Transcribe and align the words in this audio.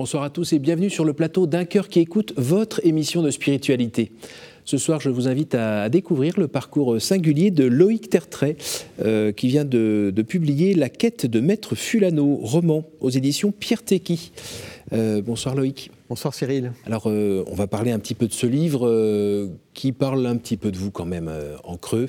Bonsoir 0.00 0.22
à 0.22 0.30
tous 0.30 0.54
et 0.54 0.58
bienvenue 0.58 0.88
sur 0.88 1.04
le 1.04 1.12
plateau 1.12 1.46
d'un 1.46 1.66
cœur 1.66 1.90
qui 1.90 2.00
écoute 2.00 2.32
votre 2.38 2.80
émission 2.86 3.20
de 3.20 3.30
spiritualité. 3.30 4.12
Ce 4.64 4.78
soir, 4.78 4.98
je 4.98 5.10
vous 5.10 5.28
invite 5.28 5.54
à 5.54 5.90
découvrir 5.90 6.40
le 6.40 6.48
parcours 6.48 6.98
singulier 6.98 7.50
de 7.50 7.64
Loïc 7.64 8.08
Tertrais, 8.08 8.56
euh, 9.04 9.30
qui 9.30 9.48
vient 9.48 9.66
de, 9.66 10.10
publier 10.26 10.72
La 10.72 10.88
quête 10.88 11.26
de 11.26 11.40
Maître 11.40 11.74
Fulano, 11.74 12.36
roman 12.36 12.86
aux 13.00 13.10
éditions 13.10 13.52
Pierre 13.52 13.82
Tecky. 13.82 14.32
Euh, 14.94 15.20
bonsoir 15.20 15.54
Loïc. 15.54 15.90
Bonsoir 16.08 16.32
Cyril. 16.32 16.72
Alors, 16.86 17.02
euh, 17.04 17.44
on 17.48 17.54
va 17.54 17.66
parler 17.66 17.90
un 17.90 17.98
petit 17.98 18.14
peu 18.14 18.26
de 18.26 18.32
ce 18.32 18.46
livre 18.46 19.50
qui 19.74 19.92
parle 19.92 20.26
un 20.26 20.38
petit 20.38 20.56
peu 20.56 20.70
de 20.70 20.78
vous 20.78 20.90
quand 20.90 21.04
même 21.04 21.30
en 21.62 21.76
creux, 21.76 22.08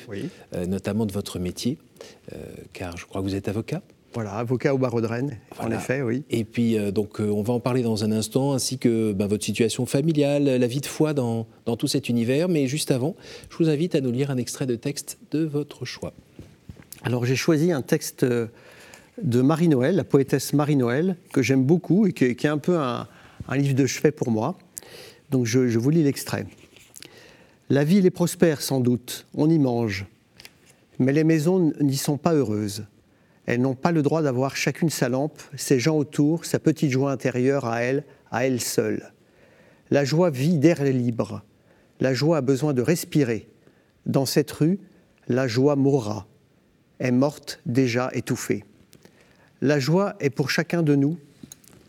notamment 0.65 1.05
de 1.05 1.11
votre 1.11 1.39
métier, 1.39 1.77
car 2.71 2.95
je 2.95 3.05
crois 3.05 3.19
que 3.19 3.27
vous 3.27 3.35
êtes 3.35 3.49
avocat. 3.49 3.81
Voilà, 4.13 4.33
avocat 4.33 4.73
au 4.73 4.77
barreau 4.77 4.99
de 4.99 5.07
Rennes, 5.07 5.37
en 5.57 5.71
effet, 5.71 6.01
oui. 6.01 6.23
Et 6.29 6.43
puis, 6.43 6.77
euh, 6.77 6.91
donc, 6.91 7.21
euh, 7.21 7.29
on 7.29 7.43
va 7.43 7.53
en 7.53 7.61
parler 7.61 7.81
dans 7.81 8.03
un 8.03 8.11
instant, 8.11 8.51
ainsi 8.51 8.77
que 8.77 9.13
ben, 9.13 9.25
votre 9.25 9.45
situation 9.45 9.85
familiale, 9.85 10.43
la 10.43 10.67
vie 10.67 10.81
de 10.81 10.85
foi 10.85 11.13
dans, 11.13 11.47
dans, 11.65 11.77
tout 11.77 11.87
cet 11.87 12.09
univers. 12.09 12.49
Mais 12.49 12.67
juste 12.67 12.91
avant, 12.91 13.15
je 13.49 13.55
vous 13.55 13.69
invite 13.69 13.95
à 13.95 14.01
nous 14.01 14.11
lire 14.11 14.29
un 14.29 14.35
extrait 14.35 14.65
de 14.65 14.75
texte 14.75 15.17
de 15.31 15.45
votre 15.45 15.85
choix. 15.85 16.11
Alors, 17.03 17.25
j'ai 17.25 17.37
choisi 17.37 17.71
un 17.71 17.81
texte 17.81 18.23
euh, 18.23 18.47
de 19.23 19.41
Marie-Noël, 19.41 19.95
la 19.95 20.03
poétesse 20.03 20.51
Marie-Noël, 20.51 21.15
que 21.31 21.41
j'aime 21.41 21.63
beaucoup 21.63 22.05
et 22.05 22.11
qui, 22.11 22.25
est 22.25 22.45
un 22.45 22.57
peu 22.57 22.77
un, 22.77 23.07
livre 23.55 23.75
de 23.75 23.85
chevet 23.85 24.11
pour 24.11 24.29
moi. 24.29 24.57
Donc, 25.29 25.45
je, 25.45 25.69
je 25.69 25.79
vous 25.79 25.89
lis 25.89 26.03
l'extrait. 26.03 26.45
La 27.69 27.85
ville 27.85 28.05
est 28.05 28.11
prospère, 28.11 28.61
sans 28.61 28.81
doute, 28.81 29.25
on 29.35 29.49
y 29.49 29.57
mange, 29.57 30.05
mais 30.99 31.13
les 31.13 31.23
maisons 31.23 31.71
n'y 31.79 31.95
sont 31.95 32.17
pas 32.17 32.33
heureuses. 32.33 32.83
Elles 33.45 33.61
n'ont 33.61 33.75
pas 33.75 33.91
le 33.91 34.01
droit 34.01 34.21
d'avoir 34.21 34.55
chacune 34.55 34.89
sa 34.89 35.09
lampe, 35.09 35.41
ses 35.55 35.79
gens 35.79 35.97
autour, 35.97 36.45
sa 36.45 36.59
petite 36.59 36.91
joie 36.91 37.11
intérieure 37.11 37.65
à 37.65 37.81
elle, 37.81 38.03
à 38.31 38.45
elle 38.45 38.61
seule. 38.61 39.11
La 39.89 40.05
joie 40.05 40.29
vit 40.29 40.57
d'air 40.57 40.83
libre. 40.83 41.43
La 41.99 42.13
joie 42.13 42.37
a 42.37 42.41
besoin 42.41 42.73
de 42.73 42.81
respirer. 42.81 43.47
Dans 44.05 44.25
cette 44.25 44.51
rue, 44.51 44.79
la 45.27 45.47
joie 45.47 45.75
mourra, 45.75 46.27
est 46.99 47.11
morte 47.11 47.59
déjà 47.65 48.09
étouffée. 48.13 48.63
La 49.61 49.79
joie 49.79 50.15
est 50.19 50.29
pour 50.29 50.49
chacun 50.49 50.81
de 50.81 50.95
nous, 50.95 51.17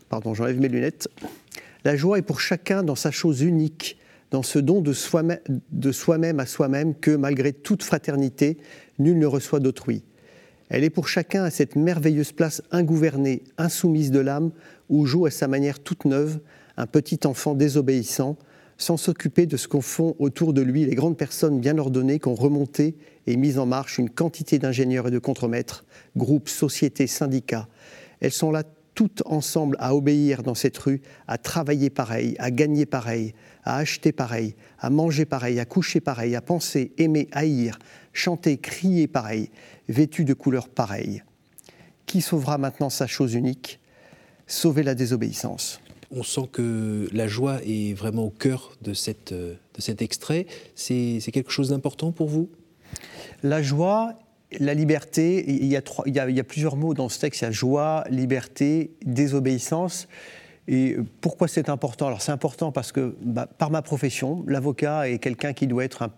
pardon, 0.09 0.33
j'enlève 0.33 0.59
mes 0.59 0.67
lunettes, 0.67 1.07
la 1.85 1.95
joie 1.95 2.19
est 2.19 2.23
pour 2.23 2.39
chacun 2.39 2.83
dans 2.83 2.95
sa 2.95 3.11
chose 3.11 3.41
unique, 3.41 3.97
dans 4.31 4.43
ce 4.43 4.59
don 4.59 4.81
de 4.81 4.93
soi-même 4.93 6.39
à 6.39 6.45
soi-même 6.45 6.95
que, 6.95 7.11
malgré 7.11 7.53
toute 7.53 7.83
fraternité, 7.83 8.57
nul 8.99 9.17
ne 9.17 9.25
reçoit 9.25 9.59
d'autrui. 9.59 10.03
Elle 10.73 10.83
est 10.83 10.89
pour 10.89 11.07
chacun 11.07 11.43
à 11.43 11.51
cette 11.51 11.75
merveilleuse 11.75 12.31
place 12.31 12.63
ingouvernée, 12.71 13.43
insoumise 13.59 14.09
de 14.09 14.17
l'âme, 14.17 14.49
où 14.89 15.05
joue 15.05 15.27
à 15.27 15.31
sa 15.31 15.47
manière 15.47 15.79
toute 15.79 16.05
neuve 16.05 16.39
un 16.77 16.87
petit 16.87 17.19
enfant 17.25 17.53
désobéissant, 17.53 18.37
sans 18.79 18.97
s'occuper 18.97 19.45
de 19.45 19.55
ce 19.55 19.67
qu'ont 19.67 19.81
font 19.81 20.15
autour 20.17 20.51
de 20.51 20.63
lui 20.63 20.83
les 20.83 20.95
grandes 20.95 21.15
personnes 21.15 21.59
bien 21.59 21.77
ordonnées 21.77 22.17
qui 22.17 22.27
ont 22.27 22.33
remonté 22.33 22.97
et 23.27 23.37
mis 23.37 23.59
en 23.59 23.67
marche 23.67 23.99
une 23.99 24.09
quantité 24.09 24.57
d'ingénieurs 24.57 25.09
et 25.09 25.11
de 25.11 25.19
contremaîtres, 25.19 25.85
groupes, 26.17 26.49
sociétés, 26.49 27.05
syndicats. 27.05 27.67
Elles 28.19 28.31
sont 28.31 28.49
là 28.49 28.63
toutes 28.95 29.21
ensemble 29.25 29.75
à 29.79 29.95
obéir 29.95 30.41
dans 30.41 30.55
cette 30.55 30.77
rue, 30.77 31.01
à 31.27 31.37
travailler 31.37 31.91
pareil, 31.91 32.35
à 32.39 32.49
gagner 32.49 32.87
pareil, 32.87 33.35
à 33.63 33.77
acheter 33.77 34.11
pareil, 34.11 34.55
à 34.79 34.89
manger 34.89 35.25
pareil, 35.25 35.59
à 35.59 35.65
coucher 35.65 35.99
pareil, 35.99 36.35
à 36.35 36.41
penser, 36.41 36.93
aimer, 36.97 37.27
haïr, 37.31 37.77
chanter, 38.11 38.57
crier 38.57 39.07
pareil 39.07 39.49
vêtu 39.89 40.25
de 40.25 40.33
couleurs 40.33 40.69
pareilles. 40.69 41.23
Qui 42.05 42.21
sauvera 42.21 42.57
maintenant 42.57 42.89
sa 42.89 43.07
chose 43.07 43.33
unique? 43.33 43.79
Sauver 44.47 44.83
la 44.83 44.95
désobéissance. 44.95 45.79
On 46.11 46.23
sent 46.23 46.49
que 46.51 47.09
la 47.11 47.27
joie 47.27 47.59
est 47.65 47.93
vraiment 47.93 48.25
au 48.25 48.29
cœur 48.29 48.73
de, 48.81 48.93
cette, 48.93 49.33
de 49.33 49.57
cet 49.79 50.01
extrait. 50.01 50.45
C'est 50.75 51.19
quelque 51.31 51.51
chose 51.51 51.69
d'important 51.69 52.11
pour 52.11 52.27
vous? 52.27 52.49
La 53.41 53.63
joie, 53.63 54.13
la 54.59 54.73
liberté, 54.73 55.43
il 55.47 55.65
y, 55.65 55.75
a 55.75 55.81
trois, 55.81 56.03
il, 56.07 56.15
y 56.15 56.19
a, 56.19 56.29
il 56.29 56.35
y, 56.35 56.39
a 56.39 56.43
plusieurs 56.43 56.75
mots 56.75 56.93
dans 56.93 57.09
ce 57.09 57.19
texte. 57.19 57.41
Il 57.41 57.45
y 57.45 57.47
a 57.47 57.51
joie, 57.51 58.03
liberté, 58.09 58.91
désobéissance. 59.05 60.07
Et 60.67 60.95
pourquoi 61.19 61.49
c'est 61.49 61.67
important? 61.67 62.07
Alors 62.07 62.21
c'est 62.21 62.31
important 62.31 62.71
parce 62.71 62.93
que 62.93 63.15
bah, 63.21 63.47
par 63.57 63.69
ma 63.69 63.81
profession, 63.81 64.45
l'avocat 64.47 65.09
est 65.09 65.19
quelqu'un 65.19 65.51
qui 65.51 65.67
doit 65.67 65.83
être 65.83 66.09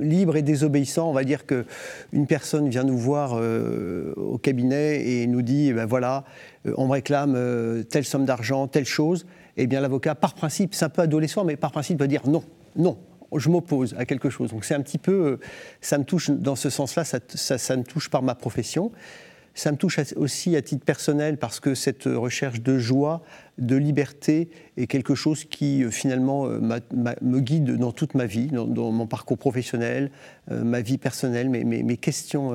libre 0.00 0.36
et 0.36 0.42
désobéissant. 0.42 1.10
On 1.10 1.12
va 1.12 1.24
dire 1.24 1.44
qu'une 1.44 2.26
personne 2.26 2.70
vient 2.70 2.84
nous 2.84 2.96
voir 2.96 3.32
euh, 3.34 4.14
au 4.16 4.38
cabinet 4.38 5.06
et 5.06 5.26
nous 5.26 5.42
dit, 5.42 5.68
eh 5.68 5.72
ben 5.74 5.84
voilà, 5.84 6.24
euh, 6.66 6.72
on 6.78 6.86
me 6.86 6.92
réclame 6.92 7.34
euh, 7.36 7.82
telle 7.82 8.04
somme 8.04 8.24
d'argent, 8.24 8.66
telle 8.66 8.86
chose. 8.86 9.26
Eh 9.58 9.66
bien 9.66 9.80
l'avocat, 9.80 10.14
par 10.14 10.32
principe, 10.32 10.74
c'est 10.74 10.86
un 10.86 10.88
peu 10.88 11.02
adolescent, 11.02 11.44
mais 11.44 11.56
par 11.56 11.70
principe, 11.70 11.98
va 11.98 12.06
dire 12.06 12.26
non, 12.26 12.42
non, 12.76 12.96
je 13.36 13.50
m'oppose 13.50 13.94
à 13.98 14.06
quelque 14.06 14.30
chose. 14.30 14.50
Donc 14.52 14.64
c'est 14.64 14.74
un 14.74 14.80
petit 14.80 14.96
peu, 14.96 15.38
ça 15.82 15.98
me 15.98 16.04
touche 16.04 16.30
dans 16.30 16.56
ce 16.56 16.70
sens-là, 16.70 17.04
ça, 17.04 17.18
ça, 17.58 17.76
me 17.76 17.82
touche 17.82 18.08
par 18.08 18.22
ma 18.22 18.34
profession. 18.34 18.90
Ça 19.60 19.70
me 19.72 19.76
touche 19.76 20.00
aussi 20.16 20.56
à 20.56 20.62
titre 20.62 20.86
personnel 20.86 21.36
parce 21.36 21.60
que 21.60 21.74
cette 21.74 22.04
recherche 22.04 22.62
de 22.62 22.78
joie, 22.78 23.20
de 23.58 23.76
liberté 23.76 24.48
est 24.78 24.86
quelque 24.86 25.14
chose 25.14 25.44
qui 25.44 25.84
euh, 25.84 25.90
finalement 25.90 26.46
euh, 26.46 26.58
me 27.20 27.40
guide 27.40 27.76
dans 27.76 27.92
toute 27.92 28.14
ma 28.14 28.24
vie, 28.24 28.46
dans, 28.46 28.90
mon 28.90 29.06
parcours 29.06 29.36
professionnel, 29.36 30.12
euh, 30.50 30.64
ma 30.64 30.80
vie 30.80 30.96
personnelle, 30.96 31.50
mes, 31.50 31.96
questions 31.98 32.54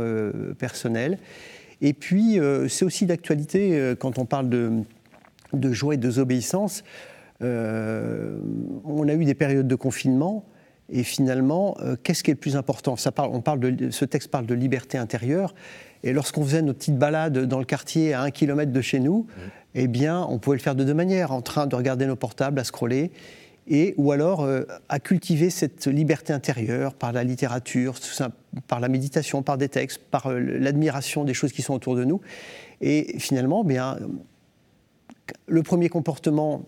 personnelles. 0.57 1.19
Et 1.81 1.93
puis 1.93 2.39
c'est 2.69 2.85
aussi 2.85 3.05
d'actualité 3.05 3.93
quand 3.99 4.17
on 4.17 4.25
parle 4.25 4.49
de, 4.49 4.71
de 5.53 5.71
joie 5.71 5.93
et 5.93 5.97
de 5.97 6.01
désobéissance. 6.01 6.83
on 7.39 9.07
a 9.07 9.13
eu 9.13 9.25
des 9.25 9.35
périodes 9.35 9.67
de 9.67 9.75
confinement. 9.75 10.43
Et 10.89 11.03
finalement, 11.03 11.77
qu'est-ce 12.03 12.23
qui 12.23 12.29
est 12.29 12.35
le 12.35 12.39
plus 12.39 12.55
important? 12.55 12.95
Ça 12.95 13.11
parle, 13.11 13.31
on 13.33 13.41
parle 13.41 13.59
de, 13.59 13.89
Ce 13.89 14.05
texte 14.05 14.29
parle 14.29 14.45
de 14.45 14.53
liberté 14.53 14.97
intérieure. 14.99 15.55
Et 16.03 16.13
lorsqu'on 16.13 16.43
faisait 16.43 16.61
nos 16.61 16.73
petites 16.73 16.97
balades 16.97 17.45
dans 17.45 17.57
le 17.57 17.65
quartier 17.65 18.13
à 18.13 18.21
un 18.21 18.29
kilomètre 18.29 18.71
de 18.71 18.81
chez 18.81 18.99
nous, 18.99 19.23
mmh. 19.23 19.41
eh 19.73 19.87
bien, 19.87 20.25
on 20.29 20.37
pouvait 20.37 20.57
le 20.57 20.61
faire 20.61 20.75
de 20.75 20.83
deux 20.83 20.93
manières, 20.93 21.31
en 21.31 21.41
train 21.41 21.65
de 21.65 21.75
regarder 21.75 22.05
nos 22.05 22.15
portables, 22.15 22.59
à 22.59 22.63
scroller, 22.63 23.11
et, 23.67 23.95
ou 23.97 24.11
alors 24.11 24.43
euh, 24.43 24.63
à 24.89 24.99
cultiver 24.99 25.49
cette 25.49 25.87
liberté 25.87 26.33
intérieure 26.33 26.93
par 26.93 27.11
la 27.11 27.23
littérature, 27.23 27.95
par 28.67 28.79
la 28.79 28.87
méditation, 28.87 29.41
par 29.41 29.57
des 29.57 29.69
textes, 29.69 29.99
par 30.11 30.27
euh, 30.27 30.39
l'admiration 30.39 31.23
des 31.23 31.33
choses 31.33 31.51
qui 31.51 31.61
sont 31.61 31.73
autour 31.73 31.95
de 31.95 32.03
nous. 32.03 32.21
Et 32.81 33.15
finalement, 33.17 33.63
eh 33.65 33.67
bien, 33.67 33.97
le 35.47 35.63
premier 35.63 35.89
comportement 35.89 36.63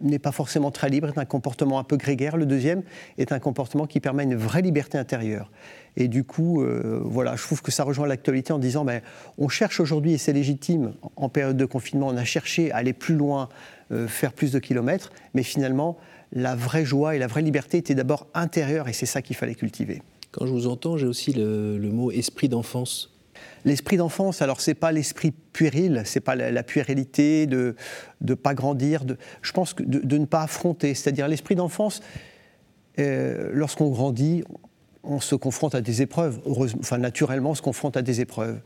n'est 0.00 0.18
pas 0.18 0.32
forcément 0.32 0.70
très 0.70 0.88
libre, 0.88 1.08
est 1.08 1.18
un 1.18 1.24
comportement 1.24 1.78
un 1.78 1.84
peu 1.84 1.96
grégaire. 1.96 2.36
Le 2.36 2.46
deuxième 2.46 2.82
est 3.18 3.32
un 3.32 3.38
comportement 3.38 3.86
qui 3.86 4.00
permet 4.00 4.24
une 4.24 4.36
vraie 4.36 4.62
liberté 4.62 4.98
intérieure. 4.98 5.50
Et 5.96 6.08
du 6.08 6.24
coup, 6.24 6.62
euh, 6.62 7.00
voilà, 7.04 7.36
je 7.36 7.42
trouve 7.42 7.62
que 7.62 7.70
ça 7.70 7.84
rejoint 7.84 8.06
l'actualité 8.06 8.52
en 8.52 8.58
disant, 8.58 8.84
ben, 8.84 9.02
on 9.38 9.48
cherche 9.48 9.80
aujourd'hui, 9.80 10.14
et 10.14 10.18
c'est 10.18 10.32
légitime, 10.32 10.94
en 11.16 11.28
période 11.28 11.56
de 11.56 11.64
confinement, 11.64 12.08
on 12.08 12.16
a 12.16 12.24
cherché 12.24 12.72
à 12.72 12.76
aller 12.76 12.92
plus 12.92 13.14
loin, 13.14 13.48
euh, 13.90 14.08
faire 14.08 14.32
plus 14.32 14.52
de 14.52 14.58
kilomètres, 14.58 15.12
mais 15.34 15.42
finalement, 15.42 15.98
la 16.32 16.54
vraie 16.54 16.84
joie 16.84 17.14
et 17.14 17.18
la 17.18 17.26
vraie 17.26 17.42
liberté 17.42 17.78
étaient 17.78 17.94
d'abord 17.94 18.26
intérieures, 18.34 18.88
et 18.88 18.92
c'est 18.92 19.06
ça 19.06 19.20
qu'il 19.20 19.36
fallait 19.36 19.54
cultiver. 19.54 20.02
Quand 20.30 20.46
je 20.46 20.52
vous 20.52 20.66
entends, 20.66 20.96
j'ai 20.96 21.06
aussi 21.06 21.34
le, 21.34 21.78
mot 21.92 22.10
esprit 22.10 22.48
d'enfance. 22.48 23.11
L'esprit 23.64 23.96
d'enfance, 23.96 24.42
alors 24.42 24.60
c'est 24.60 24.74
pas 24.74 24.92
l'esprit 24.92 25.32
puéril, 25.52 26.02
c'est 26.04 26.20
pas 26.20 26.34
la, 26.34 26.62
puérilité 26.62 27.46
de 27.46 27.76
ne 28.20 28.34
pas 28.34 28.54
grandir, 28.54 29.04
de, 29.04 29.16
je 29.40 29.52
pense 29.52 29.74
de, 29.76 30.18
ne 30.18 30.24
pas 30.24 30.42
affronter. 30.42 30.94
C'est-à-dire 30.94 31.28
l'esprit 31.28 31.54
d'enfance, 31.54 32.02
euh, 32.98 33.50
lorsqu'on 33.52 33.88
grandit, 33.90 34.44
on 35.04 35.20
se 35.20 35.34
confronte 35.34 35.74
à 35.74 35.80
des 35.80 36.02
épreuves. 36.02 36.40
naturellement, 36.98 37.50
on 37.50 37.54
se 37.54 37.62
confronte 37.62 37.96
à 37.96 38.02
des 38.02 38.20
épreuves. 38.20 38.60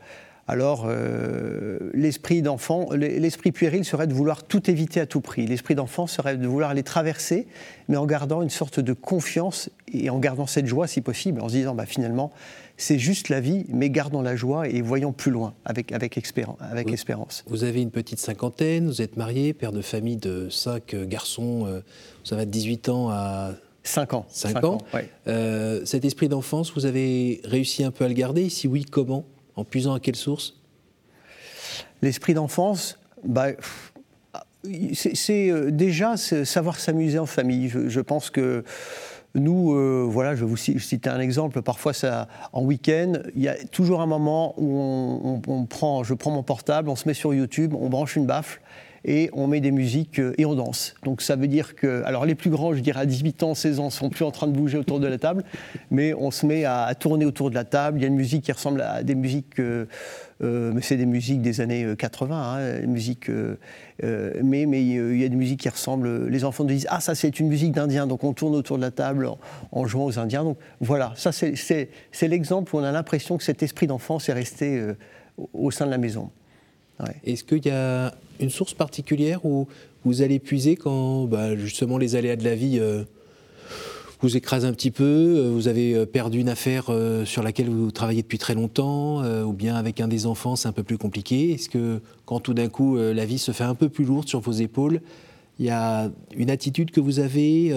Alors, 0.49 0.85
euh, 0.87 1.77
l'esprit 1.93 2.41
d'enfant, 2.41 2.89
l'esprit 2.93 3.51
puéril 3.51 3.83
serait 3.83 4.07
de 4.07 4.13
vouloir 4.13 4.43
tout 4.43 4.71
éviter 4.71 5.01
à 5.01 5.05
tout 5.05 5.19
prix. 5.19 5.45
L'esprit 5.45 5.75
d'enfant 5.75 6.07
serait 6.07 6.37
de 6.37 6.47
vouloir 6.47 6.73
les 6.73 6.83
traverser, 6.83 7.47
mais 7.89 7.97
en 7.97 8.05
gardant 8.05 8.41
une 8.41 8.49
sorte 8.49 8.79
de 8.79 8.93
confiance 8.93 9.69
et 9.93 10.09
en 10.09 10.19
gardant 10.19 10.47
cette 10.47 10.65
joie 10.65 10.87
si 10.87 11.01
possible, 11.01 11.41
en 11.41 11.49
se 11.49 11.53
disant 11.55 11.75
bah, 11.75 11.85
finalement, 11.85 12.31
c'est 12.77 12.97
juste 12.97 13.27
la 13.27 13.41
vie, 13.41 13.65
mais 13.67 13.89
gardons 13.89 14.21
la 14.21 14.37
joie 14.37 14.69
et 14.69 14.81
voyons 14.81 15.11
plus 15.11 15.31
loin 15.31 15.53
avec, 15.65 15.91
avec, 15.91 16.17
avec 16.61 16.93
espérance. 16.93 17.43
Vous 17.47 17.65
avez 17.65 17.81
une 17.81 17.91
petite 17.91 18.19
cinquantaine, 18.19 18.87
vous 18.87 19.01
êtes 19.01 19.17
marié, 19.17 19.53
père 19.53 19.73
de 19.73 19.81
famille 19.81 20.17
de 20.17 20.47
cinq 20.49 20.95
garçons, 20.95 21.65
euh, 21.67 21.81
ça 22.23 22.37
va 22.37 22.45
de 22.45 22.51
18 22.51 22.87
ans 22.87 23.09
à 23.09 23.51
5 23.83 24.13
ans. 24.13 24.25
5, 24.29 24.63
ans. 24.63 24.77
Euh, 25.27 25.81
cet 25.85 26.05
esprit 26.05 26.29
d'enfance, 26.29 26.73
vous 26.73 26.85
avez 26.85 27.41
réussi 27.43 27.83
un 27.83 27.91
peu 27.91 28.05
à 28.05 28.07
le 28.07 28.13
garder? 28.13 28.49
Si 28.49 28.67
oui, 28.67 28.85
comment? 28.85 29.25
En 29.57 29.65
puisant 29.65 29.93
à 29.93 29.99
quelle 29.99 30.15
source? 30.15 30.53
L'esprit 32.01 32.33
d'enfance, 32.33 32.99
bah, 33.23 33.47
c'est 34.93 35.49
euh, 35.49 35.71
déjà 35.71 36.15
savoir 36.15 36.79
s'amuser 36.79 37.19
en 37.19 37.25
famille. 37.25 37.67
Je, 37.69 37.99
pense 37.99 38.29
que 38.29 38.63
nous, 39.35 39.73
euh, 39.73 40.05
voilà, 40.07 40.35
je 40.35 40.45
vais 40.45 40.49
vous 40.49 40.57
citer 40.57 41.09
un 41.09 41.19
exemple. 41.19 41.61
Parfois, 41.61 41.93
ça, 41.93 42.27
en 42.53 42.63
week-end, 42.63 43.13
il 43.35 43.41
y 43.41 43.47
a 43.47 43.55
toujours 43.65 44.01
un 44.01 44.05
moment 44.05 44.53
où 44.57 45.41
je 46.03 46.13
prends 46.13 46.31
mon 46.31 46.43
portable, 46.43 46.89
on 46.89 46.95
se 46.95 47.07
met 47.07 47.15
sur 47.15 47.33
YouTube, 47.33 47.73
on 47.73 47.89
branche 47.89 48.15
une 48.15 48.25
baffle 48.25 48.61
et 49.05 49.29
on 49.33 49.47
met 49.47 49.61
des 49.61 49.71
musiques 49.71 50.21
et 50.37 50.45
on 50.45 50.55
danse. 50.55 50.95
Donc 51.03 51.21
ça 51.21 51.35
veut 51.35 51.47
dire 51.47 51.75
que, 51.75 52.03
alors 52.05 52.25
les 52.25 52.35
plus 52.35 52.49
grands, 52.49 52.73
je 52.73 52.79
dirais 52.79 53.01
à 53.01 53.05
18 53.05 53.43
ans, 53.43 53.55
16 53.55 53.79
ans, 53.79 53.89
sont 53.89 54.09
plus 54.09 54.25
en 54.25 54.31
train 54.31 54.47
de 54.47 54.51
bouger 54.51 54.77
autour 54.77 54.99
de 54.99 55.07
la 55.07 55.17
table, 55.17 55.43
mais 55.91 56.13
on 56.13 56.31
se 56.31 56.45
met 56.45 56.65
à, 56.65 56.93
tourner 56.95 57.25
autour 57.25 57.49
de 57.49 57.55
la 57.55 57.63
table. 57.63 57.99
Il 57.99 58.01
y 58.01 58.05
a 58.05 58.07
une 58.07 58.15
musique 58.15 58.43
qui 58.43 58.51
ressemble 58.51 58.81
à 58.81 59.03
des 59.03 59.15
musiques, 59.15 59.59
mais 59.59 60.81
c'est 60.81 60.97
des 60.97 61.05
musiques 61.05 61.41
des 61.41 61.61
années 61.61 61.87
80, 61.97 62.35
hein, 62.35 62.87
musiques, 62.87 63.29
mais 64.03 64.65
mais 64.65 64.85
il 64.85 65.17
y 65.17 65.25
a 65.25 65.29
des 65.29 65.35
musiques 65.35 65.61
qui 65.61 65.69
ressemblent. 65.69 66.27
Les 66.27 66.43
enfants 66.43 66.63
disent 66.63 66.87
ah 66.89 66.99
ça 66.99 67.15
c'est 67.15 67.39
une 67.39 67.47
musique 67.47 67.71
d'Indien, 67.71 68.07
donc 68.07 68.23
on 68.23 68.33
tourne 68.33 68.55
autour 68.55 68.77
de 68.77 68.83
la 68.83 68.91
table 68.91 69.29
en, 69.71 69.85
jouant 69.85 70.05
aux 70.05 70.19
Indiens. 70.19 70.43
Donc 70.43 70.57
voilà, 70.79 71.13
ça 71.15 71.31
c'est 71.31 71.89
l'exemple 72.23 72.75
où 72.75 72.79
on 72.79 72.83
a 72.83 72.91
l'impression 72.91 73.37
que 73.37 73.43
cet 73.43 73.63
esprit 73.63 73.87
d'enfance 73.87 74.29
est 74.29 74.33
resté 74.33 74.81
au 75.53 75.71
sein 75.71 75.85
de 75.85 75.91
la 75.91 75.97
maison. 75.97 76.31
Est-ce 77.23 77.43
qu'il 77.43 77.65
y 77.65 77.69
a 77.69 78.13
une 78.39 78.49
source 78.49 78.73
particulière 78.73 79.45
où 79.45 79.67
vous 80.05 80.21
allez 80.21 80.39
puiser 80.39 80.75
quand 80.75 81.25
bah, 81.25 81.55
justement 81.55 81.97
les 81.97 82.15
aléas 82.15 82.35
de 82.35 82.43
la 82.43 82.55
vie 82.55 82.79
euh, 82.79 83.03
vous 84.21 84.35
écrasent 84.35 84.65
un 84.65 84.71
petit 84.71 84.89
peu, 84.89 85.03
euh, 85.03 85.49
vous 85.51 85.67
avez 85.67 85.93
euh, 85.93 86.05
perdu 86.05 86.39
une 86.39 86.49
affaire 86.49 86.85
sur 87.25 87.43
laquelle 87.43 87.69
vous 87.69 87.91
travaillez 87.91 88.21
depuis 88.21 88.37
très 88.37 88.55
longtemps, 88.55 89.23
ou 89.43 89.53
bien 89.53 89.75
avec 89.75 90.01
un 90.01 90.07
des 90.07 90.25
enfants 90.25 90.55
c'est 90.55 90.67
un 90.67 90.73
peu 90.73 90.83
plus 90.83 90.97
compliqué? 90.97 91.51
Est-ce 91.51 91.69
que 91.69 92.01
quand 92.25 92.39
tout 92.39 92.53
d'un 92.53 92.69
coup 92.69 92.97
la 92.97 93.25
vie 93.25 93.39
se 93.39 93.51
fait 93.51 93.63
un 93.63 93.75
peu 93.75 93.89
plus 93.89 94.05
lourde 94.05 94.27
sur 94.27 94.39
vos 94.39 94.51
épaules, 94.51 95.01
il 95.59 95.65
y 95.65 95.69
a 95.69 96.11
une 96.35 96.49
attitude 96.49 96.91
que 96.91 97.01
vous 97.01 97.19
avez, 97.19 97.73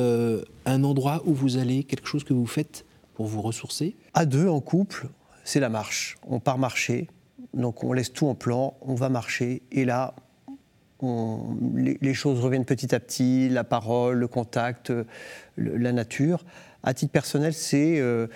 un 0.67 0.85
endroit 0.85 1.23
où 1.25 1.35
vous 1.35 1.57
allez, 1.57 1.85
quelque 1.85 2.07
chose 2.07 2.25
que 2.25 2.35
vous 2.35 2.47
faites 2.47 2.85
pour 3.15 3.27
vous 3.27 3.43
ressourcer? 3.43 3.97
À 4.15 4.25
deux, 4.25 4.49
en 4.49 4.61
couple, 4.61 5.09
c'est 5.45 5.61
la 5.61 5.69
marche. 5.69 6.17
On 6.29 6.41
part 6.41 6.59
marcher, 6.59 7.09
donc 7.55 7.85
on 7.85 7.93
laisse 7.93 8.13
tout 8.13 8.27
en 8.27 8.35
plan, 8.35 8.75
on 8.83 8.95
va 8.95 9.09
marcher, 9.09 9.63
et 9.73 9.85
là, 9.85 10.15
les, 11.75 12.15
choses 12.15 12.41
reviennent 12.41 12.65
petit 12.65 12.95
à 12.95 13.01
petit, 13.01 13.49
la 13.49 13.65
parole, 13.65 14.19
le 14.19 14.29
contact, 14.29 14.93
la 15.57 15.93
nature. 15.93 16.45
À 16.83 16.95
titre 16.95 17.13
personnel, 17.13 17.53
c'est, 17.53 18.01
euh, 18.01 18.27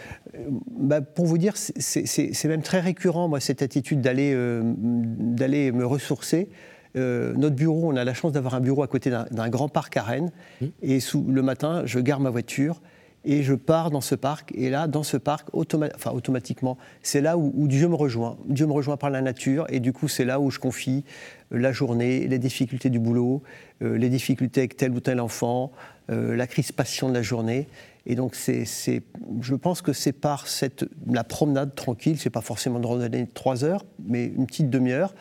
bah, 0.71 1.01
pour 1.01 1.27
vous 1.27 1.39
dire, 1.39 1.55
c'est 1.57 2.45
même 2.45 2.63
très 2.63 2.81
récurrent, 2.81 3.29
moi, 3.29 3.41
cette 3.41 3.63
attitude 3.63 4.01
d'aller 4.01 4.33
euh, 4.35 4.63
me 4.63 5.85
ressourcer. 5.85 6.49
Euh, 6.97 7.33
notre 7.35 7.57
bureau, 7.57 7.91
on 7.91 7.97
a 7.97 8.05
la 8.05 8.15
chance 8.15 8.33
d'avoir 8.33 8.55
un 8.55 8.61
bureau 8.61 8.83
à 8.83 8.87
côté 8.87 9.11
d'un 9.11 9.49
grand 9.49 9.69
parc 9.69 9.97
à 9.97 10.03
Rennes. 10.03 10.31
Mmh. 10.61 10.67
Et 10.83 11.01
sous, 11.01 11.25
le 11.25 11.43
matin, 11.43 11.83
je 11.87 11.99
gare 11.99 12.21
ma 12.21 12.31
voiture 12.31 12.81
et 13.25 13.43
je 13.43 13.55
pars 13.55 13.91
dans 13.91 14.01
ce 14.01 14.15
parc. 14.15 14.53
Et 14.55 14.71
là, 14.71 14.87
dans 14.87 15.03
ce 15.03 15.17
parc, 15.17 15.49
enfin, 15.55 16.11
automatiquement, 16.13 16.77
c'est 17.03 17.21
là 17.21 17.39
où, 17.39 17.67
Dieu 17.67 17.89
me 17.89 17.95
rejoint. 17.95 18.37
Dieu 18.47 18.67
me 18.67 18.73
rejoint 18.73 18.97
par 18.97 19.11
la 19.11 19.23
nature, 19.23 19.67
et 19.71 19.81
du 19.81 19.93
coup, 19.93 20.09
c'est 20.09 20.25
là 20.25 20.41
où 20.41 20.51
je 20.51 20.59
confie 20.59 21.05
euh, 21.53 21.59
la 21.59 21.73
journée, 21.73 22.27
les 22.29 22.39
difficultés 22.39 22.91
du 22.91 22.99
boulot, 22.99 23.43
euh, 23.83 23.97
les 23.97 24.11
difficultés 24.11 24.61
avec 24.61 24.77
tel 24.77 24.93
ou 24.93 25.01
tel 25.01 25.21
enfant, 25.21 25.73
euh, 26.11 26.37
la 26.37 26.47
crispation 26.47 27.09
de 27.09 27.15
la 27.15 27.23
journée. 27.23 27.67
Et 28.07 28.15
donc, 28.15 28.35
c'est, 28.35 28.67
je 29.41 29.55
pense 29.55 29.81
que 29.81 29.95
c'est 29.95 30.13
par 30.13 30.47
cette, 30.47 30.85
la 31.11 31.25
promenade 31.25 31.75
tranquille, 31.75 32.19
c'est 32.19 32.29
pas 32.29 32.43
forcément 32.43 32.79
de 32.79 32.87
randonnée 32.87 33.23
de 33.23 33.33
trois 33.33 33.65
heures, 33.65 33.87
mais 34.07 34.27
une 34.27 34.47
petite 34.47 34.69
demi-heure. 34.69 35.15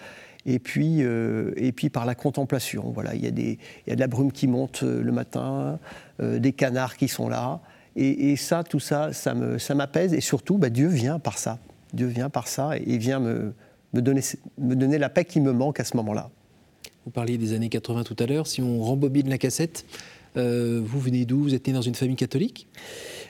Et 0.45 0.59
puis, 0.59 0.99
et 0.99 1.71
puis 1.71 1.89
par 1.89 2.05
la 2.05 2.15
contemplation. 2.15 2.91
Voilà, 2.93 3.15
il 3.15 3.23
y, 3.23 3.27
a 3.27 3.31
des, 3.31 3.57
il 3.87 3.89
y 3.89 3.93
a 3.93 3.95
de 3.95 4.01
la 4.01 4.07
brume 4.07 4.33
qui 4.33 4.47
monte 4.47 4.81
le 4.81 5.09
matin, 5.13 5.79
des 6.21 6.51
canards 6.51 6.97
qui 6.97 7.07
sont 7.07 7.29
là. 7.29 7.61
Et, 7.95 8.35
ça, 8.35 8.63
tout 8.63 8.79
ça, 8.79 9.13
ça 9.13 9.35
m'apaise. 9.75 10.13
et 10.13 10.21
surtout, 10.21 10.57
bah, 10.57 10.69
Dieu 10.69 10.87
vient 10.87 11.19
par 11.19 11.37
ça. 11.37 11.59
Dieu 11.93 12.07
vient 12.07 12.29
par 12.29 12.47
ça 12.47 12.71
et, 12.77 12.97
vient 12.97 13.19
me, 13.19 13.53
me, 13.93 14.01
donner, 14.01 14.21
me 14.57 14.75
donner 14.75 14.97
la 14.97 15.09
paix 15.09 15.25
qui 15.25 15.39
me 15.39 15.51
manque 15.51 15.79
à 15.79 15.83
ce 15.83 15.95
moment-là. 15.97 16.31
Vous 17.05 17.11
parliez 17.11 17.37
des 17.37 17.53
années 17.53 17.69
80 17.69 18.03
tout 18.03 18.15
à 18.19 18.25
l'heure. 18.25 18.47
Si 18.47 18.61
on 18.61 18.81
rembobine 18.81 19.29
la 19.29 19.37
cassette, 19.37 19.85
euh, 20.37 20.81
vous 20.83 20.99
venez 20.99 21.25
d'où? 21.25 21.43
Vous 21.43 21.53
êtes 21.53 21.67
né 21.67 21.73
dans 21.73 21.81
une 21.81 21.95
famille 21.95 22.15
catholique? 22.15 22.67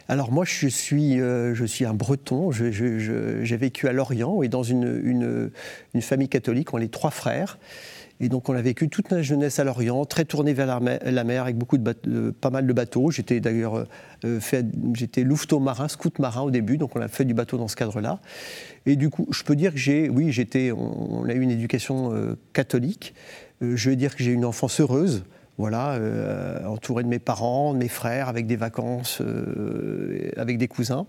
Alors 0.08 0.32
moi, 0.32 0.46
je 0.46 0.68
suis, 0.68 1.20
euh, 1.20 1.56
je 1.56 1.66
suis 1.66 1.86
un 1.86 1.94
breton, 1.94 2.52
j'ai 2.52 3.58
vécu 3.58 3.88
à 3.88 3.94
Lorient 3.94 4.44
et 4.44 4.48
dans 4.48 4.64
une, 4.64 5.02
une, 5.04 5.52
une, 5.94 6.02
famille 6.02 6.30
catholique, 6.30 6.74
on 6.74 6.80
est 6.80 6.92
trois 6.92 7.12
frères. 7.12 7.58
Et 8.20 8.30
donc 8.30 8.48
on 8.50 8.54
a 8.54 8.62
vécu 8.62 8.90
toute 8.90 9.12
notre 9.12 9.24
jeunesse 9.24 9.60
à 9.60 9.64
Lorient, 9.64 10.06
très 10.06 10.26
tourné 10.26 10.54
vers 10.54 10.80
la 10.80 11.24
mer, 11.24 11.42
avec 11.42 11.58
beaucoup 11.58 11.78
de, 11.78 12.32
pas 12.32 12.50
mal 12.50 12.68
de 12.68 12.74
bateaux. 12.74 13.12
J'étais 13.12 13.40
d'ailleurs 13.40 13.76
euh, 13.76 13.86
euh, 14.26 14.40
fait, 14.40 14.66
j'étais 14.94 15.24
louveteau 15.24 15.60
marin, 15.60 15.88
scout 15.88 16.20
marin 16.20 16.42
au 16.42 16.52
début, 16.52 16.78
donc 16.78 16.96
on 16.96 17.02
a 17.02 17.08
fait 17.08 17.26
du 17.26 17.34
bateau 17.34 17.58
dans 17.58 17.68
ce 17.68 17.76
cadre-là. 17.76 18.20
Et 18.86 18.96
du 18.96 19.10
coup, 19.10 19.28
je 19.32 19.44
peux 19.44 19.56
dire 19.56 19.72
que 19.72 19.78
j'ai, 19.78 20.10
oui, 20.10 20.32
j'étais, 20.32 20.72
on, 20.72 21.26
a 21.26 21.34
eu 21.34 21.42
une 21.42 21.52
éducation 21.52 22.14
euh, 22.14 22.38
catholique. 22.54 23.14
je 23.62 23.90
veux 23.90 23.96
dire 23.96 24.16
que 24.16 24.24
j'ai 24.24 24.32
une 24.32 24.46
enfance 24.46 24.80
heureuse 24.80 25.24
voilà, 25.60 26.00
entouré 26.66 27.04
de 27.04 27.08
mes 27.08 27.20
parents, 27.20 27.76
de 27.76 27.78
mes 27.78 27.88
frères, 27.88 28.28
avec 28.28 28.48
des 28.48 28.56
vacances, 28.56 29.22
avec 30.36 30.58
des 30.58 30.68
cousins. 30.68 31.06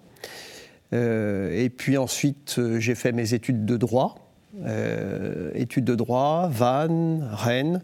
et 0.93 1.73
puis 1.75 1.97
ensuite, 1.97 2.61
j'ai 2.79 2.95
fait 2.95 3.13
mes 3.13 3.33
études 3.33 3.65
de 3.65 3.79
droit. 3.79 4.24
Euh, 4.63 5.51
études 5.55 5.85
de 5.85 5.95
droit, 5.95 6.49
Vannes, 6.51 7.29
Rennes. 7.33 7.83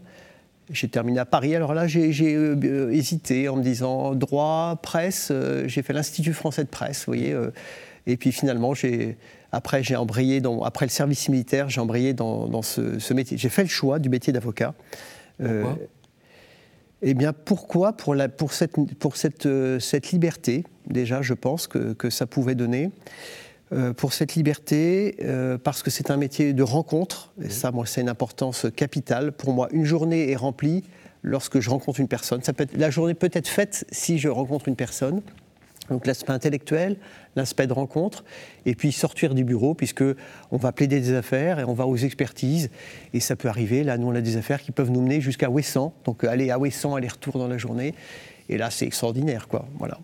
J'ai 0.71 0.89
terminé 0.89 1.19
à 1.19 1.25
Paris. 1.25 1.57
Alors 1.57 1.75
là, 1.75 1.89
j'ai 1.89 2.13
euh, 2.37 2.93
hésité 2.93 3.49
en 3.49 3.57
me 3.57 3.63
disant 3.63 4.15
droit, 4.15 4.79
presse. 4.83 5.29
Euh, 5.31 5.67
j'ai 5.67 5.83
fait 5.83 5.93
l'Institut 5.93 6.33
français 6.33 6.63
de 6.63 6.69
presse, 6.69 7.01
vous 7.01 7.13
voyez. 7.13 7.37
et 8.07 8.17
puis 8.17 8.31
finalement, 8.31 8.73
après, 9.53 9.83
j'ai 9.83 9.97
embrayé 9.97 10.41
dans, 10.41 10.63
après 10.63 10.87
le 10.87 10.91
service 10.91 11.29
militaire, 11.29 11.69
j'ai 11.69 11.81
embrayé 11.81 12.13
dans, 12.13 12.63
ce, 12.63 13.13
métier. 13.13 13.37
J'ai 13.37 13.49
fait 13.49 13.63
le 13.63 13.69
choix 13.69 13.99
du 13.99 14.09
métier 14.09 14.33
d'avocat. 14.33 14.75
Pourquoi? 15.39 15.79
Eh 17.03 17.15
bien, 17.15 17.33
pourquoi? 17.33 17.95
Pour, 17.95 18.15
la, 18.15 18.29
pour, 18.29 18.53
cette, 18.53 18.77
pour 18.99 19.17
cette, 19.17 19.49
cette, 19.81 20.13
liberté, 20.13 20.65
déjà, 20.87 21.23
je 21.23 21.33
pense 21.33 21.67
que, 21.67 21.95
que 21.95 22.11
ça 22.11 22.27
pouvait 22.27 22.55
donner. 22.55 22.91
Euh, 23.73 23.93
pour 23.93 24.13
cette 24.13 24.35
liberté, 24.35 25.15
euh, 25.23 25.57
parce 25.57 25.85
que 25.85 25.91
c'est 25.91 26.11
un 26.11 26.17
métier 26.17 26.53
de 26.53 26.63
rencontre, 26.65 27.33
et 27.41 27.51
ça, 27.51 27.71
moi, 27.71 27.87
c'est 27.87 28.01
une 28.01 28.09
importance 28.09 28.67
capitale. 28.75 29.31
Pour 29.31 29.53
moi, 29.53 29.69
une 29.71 29.85
journée 29.85 30.33
est 30.33 30.37
remplie 30.37 30.83
lorsque 31.23 31.61
je 31.61 31.71
rencontre 31.71 32.01
une 32.01 32.09
personne. 32.09 32.43
Ça 32.43 32.53
peut 32.53 32.65
être, 32.65 32.77
la 32.77 32.91
journée 32.91 33.15
peut 33.15 33.31
être 33.33 33.47
faite 33.47 33.87
si 33.93 34.19
je 34.19 34.29
rencontre 34.29 34.67
une 34.67 34.75
personne. 34.75 35.23
Donc 35.89 36.07
l'aspect 36.07 36.33
intellectuel, 36.33 36.97
l'aspect 37.37 37.67
de 37.69 37.73
rencontre, 37.73 38.25
et 38.67 38.75
puis 38.75 38.91
sortir 38.91 39.35
du 39.35 39.45
bureau, 39.45 39.75
puisque 39.75 40.05
on 40.51 40.57
va 40.57 40.73
plaider 40.73 41.01
des 41.01 41.15
affaires 41.15 41.59
et 41.61 41.65
on 41.65 41.75
va 41.75 41.87
aux 41.87 41.97
expertises, 41.97 42.71
et 43.13 43.21
ça 43.21 43.37
peut 43.37 43.49
arriver. 43.49 43.85
Là, 43.85 43.99
nous, 43.99 44.09
on 44.09 44.15
a 44.15 44.21
des 44.21 44.37
affaires 44.37 44.63
qui 44.63 44.73
peuvent 44.73 44.91
nous 44.91 45.01
mener 45.01 45.21
jusqu'à 45.21 45.49
Ouessant, 45.49 45.95
donc 46.05 46.25
aller 46.25 46.51
à 46.51 46.59
Ouessant, 46.59 46.95
aller-retour 46.95 47.39
dans 47.39 47.49
la 47.49 47.59
journée, 47.59 47.95
et 48.49 48.57
là, 48.57 48.71
c'est 48.71 48.87
extraordinaire, 48.87 49.49
quoi. 49.49 49.67
Voilà. 49.79 49.99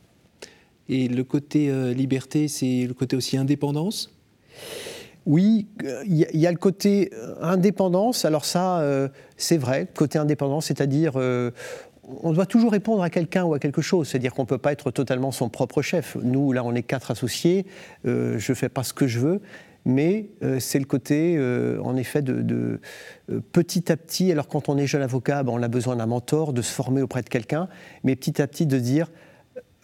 Et 0.88 1.08
le 1.08 1.24
côté 1.24 1.70
euh, 1.70 1.92
liberté, 1.92 2.48
c'est 2.48 2.86
le 2.86 2.94
côté 2.94 3.16
aussi 3.16 3.36
indépendance 3.36 4.12
oui, 5.28 5.66
il 6.04 6.14
y, 6.14 6.46
a 6.46 6.52
le 6.52 6.56
côté 6.56 7.10
euh, 7.12 7.34
indépendance. 7.42 8.24
Alors 8.24 8.44
ça, 8.44 8.78
euh, 8.78 9.08
c'est 9.36 9.56
vrai, 9.56 9.88
côté 9.92 10.20
indépendance, 10.20 10.66
c'est-à-dire 10.66 11.14
on 12.22 12.32
doit 12.32 12.46
toujours 12.46 12.70
répondre 12.70 13.02
à 13.02 13.10
quelqu'un 13.10 13.42
ou 13.42 13.52
à 13.52 13.58
quelque 13.58 13.82
chose. 13.82 14.06
C'est-à-dire 14.06 14.32
qu'on 14.32 14.42
ne 14.42 14.46
peut 14.46 14.56
pas 14.56 14.70
être 14.70 14.92
totalement 14.92 15.32
son 15.32 15.48
propre 15.48 15.82
chef. 15.82 16.16
Nous, 16.22 16.52
là, 16.52 16.62
on 16.62 16.76
est 16.76 16.84
quatre 16.84 17.10
associés. 17.10 17.66
je 18.04 18.34
ne 18.36 18.54
fais 18.54 18.68
pas 18.68 18.84
ce 18.84 18.92
que 18.92 19.08
je 19.08 19.18
veux. 19.18 19.40
Mais 19.84 20.28
c'est 20.60 20.78
le 20.78 20.84
côté, 20.84 21.36
en 21.82 21.96
effet, 21.96 22.22
de, 22.22 22.80
petit 23.50 23.90
à 23.90 23.96
petit. 23.96 24.30
Alors 24.30 24.46
quand 24.46 24.68
on 24.68 24.78
est 24.78 24.86
jeune 24.86 25.02
avocat, 25.02 25.42
ben, 25.42 25.52
on 25.52 25.62
a 25.64 25.68
besoin 25.68 25.96
d'un 25.96 26.06
mentor, 26.06 26.52
de 26.52 26.62
se 26.62 26.72
former 26.72 27.02
auprès 27.02 27.22
de 27.22 27.28
quelqu'un. 27.28 27.68
Mais 28.04 28.14
petit 28.14 28.40
à 28.40 28.46
petit, 28.46 28.66
de 28.66 28.78
dire 28.78 29.10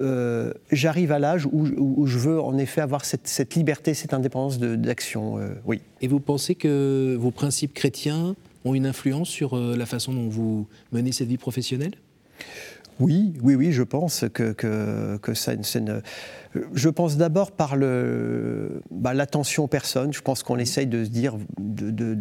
euh, 0.02 0.52
j'arrive 0.70 1.12
à 1.12 1.18
l'âge 1.18 1.46
où, 1.46 2.06
je 2.06 2.18
veux 2.18 2.40
en 2.40 2.58
effet 2.58 2.80
avoir 2.80 3.04
cette, 3.04 3.54
liberté, 3.54 3.94
cette 3.94 4.14
indépendance 4.14 4.58
d'action. 4.58 5.38
Euh, 5.38 5.54
oui. 5.64 5.80
Et 6.00 6.08
vous 6.08 6.20
pensez 6.20 6.54
que 6.54 7.16
vos 7.18 7.30
principes 7.30 7.74
chrétiens 7.74 8.34
ont 8.64 8.74
une 8.74 8.86
influence 8.86 9.28
sur 9.28 9.56
euh, 9.56 9.76
la 9.76 9.86
façon 9.86 10.12
dont 10.12 10.28
vous 10.28 10.66
menez 10.92 11.12
cette 11.12 11.28
vie 11.28 11.38
professionnelle? 11.38 11.94
Oui, 13.00 13.32
oui, 13.42 13.54
oui, 13.54 13.72
je 13.72 13.82
pense 13.82 14.24
que, 14.32 14.52
que, 14.52 15.16
que 15.16 15.34
ça, 15.34 15.54
une, 15.54 16.02
je 16.74 16.88
pense 16.88 17.16
d'abord 17.16 17.52
par 17.52 17.76
bah, 18.90 19.14
l'attention 19.14 19.64
aux 19.64 19.68
personnes. 19.68 20.12
Je 20.12 20.20
pense 20.20 20.42
qu'on 20.42 20.58
essaye 20.58 20.86
de 20.86 21.04
se 21.04 21.10
dire, 21.10 21.36
de, 21.58 22.16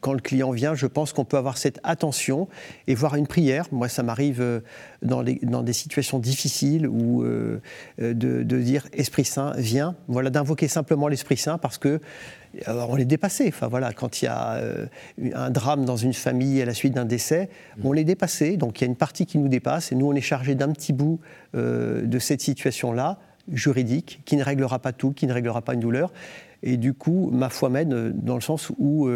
quand 0.00 0.12
le 0.12 0.20
client 0.20 0.50
vient, 0.50 0.74
je 0.74 0.86
pense 0.86 1.12
qu'on 1.12 1.24
peut 1.24 1.36
avoir 1.36 1.56
cette 1.56 1.80
attention 1.82 2.48
et 2.86 2.94
voir 2.94 3.14
une 3.14 3.26
prière. 3.26 3.66
Moi, 3.72 3.88
ça 3.88 4.02
m'arrive 4.02 4.40
euh, 4.40 4.60
dans, 5.02 5.24
dans, 5.42 5.62
des 5.62 5.72
situations 5.72 6.18
difficiles 6.18 6.86
où 6.86 7.22
euh, 7.22 7.60
de, 7.98 8.42
dire 8.42 8.86
Esprit 8.92 9.24
Saint, 9.24 9.52
viens. 9.56 9.96
Voilà, 10.08 10.30
d'invoquer 10.30 10.68
simplement 10.68 11.08
l'Esprit 11.08 11.36
Saint 11.36 11.58
parce 11.58 11.78
que 11.78 12.00
on 12.66 12.96
est 12.96 13.04
dépassé. 13.04 13.46
Enfin 13.48 13.68
voilà, 13.68 13.92
quand 13.92 14.22
il 14.22 14.26
y 14.26 14.28
a 14.28 14.54
euh, 14.54 14.86
un 15.34 15.50
drame 15.50 15.84
dans 15.84 15.96
une 15.96 16.14
famille 16.14 16.60
à 16.62 16.64
la 16.64 16.74
suite 16.74 16.94
d'un 16.94 17.04
décès, 17.04 17.48
on 17.84 17.92
l'est 17.92 18.04
dépassé. 18.04 18.56
Donc 18.56 18.80
il 18.80 18.84
y 18.84 18.86
a 18.86 18.90
une 18.90 18.96
partie 18.96 19.26
qui 19.26 19.38
nous 19.38 19.48
dépasse 19.48 19.92
et 19.92 19.94
nous 19.94 20.06
on 20.06 20.14
est 20.14 20.20
chargé 20.20 20.54
d'un 20.54 20.72
petit 20.72 20.92
bout 20.92 21.20
de 21.54 22.18
cette 22.18 22.40
situation-là 22.40 23.18
juridique 23.50 24.20
qui 24.24 24.36
ne 24.36 24.44
réglera 24.44 24.78
pas 24.78 24.92
tout, 24.92 25.12
qui 25.12 25.26
ne 25.26 25.32
réglera 25.32 25.62
pas 25.62 25.74
une 25.74 25.80
douleur. 25.80 26.12
Et 26.62 26.76
du 26.76 26.92
coup, 26.92 27.30
ma 27.32 27.48
foi 27.48 27.70
mène 27.70 28.12
dans 28.12 28.34
le 28.34 28.40
sens 28.40 28.70
où 28.78 29.08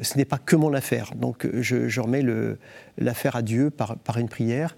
ce 0.00 0.18
n'est 0.18 0.24
pas 0.24 0.38
que 0.38 0.56
mon 0.56 0.72
affaire. 0.74 1.12
Donc 1.16 1.48
je, 1.52 2.00
remets 2.00 2.24
l'affaire 2.98 3.36
à 3.36 3.42
Dieu 3.42 3.70
par, 3.70 3.96
par, 3.96 4.18
une 4.18 4.28
prière. 4.28 4.76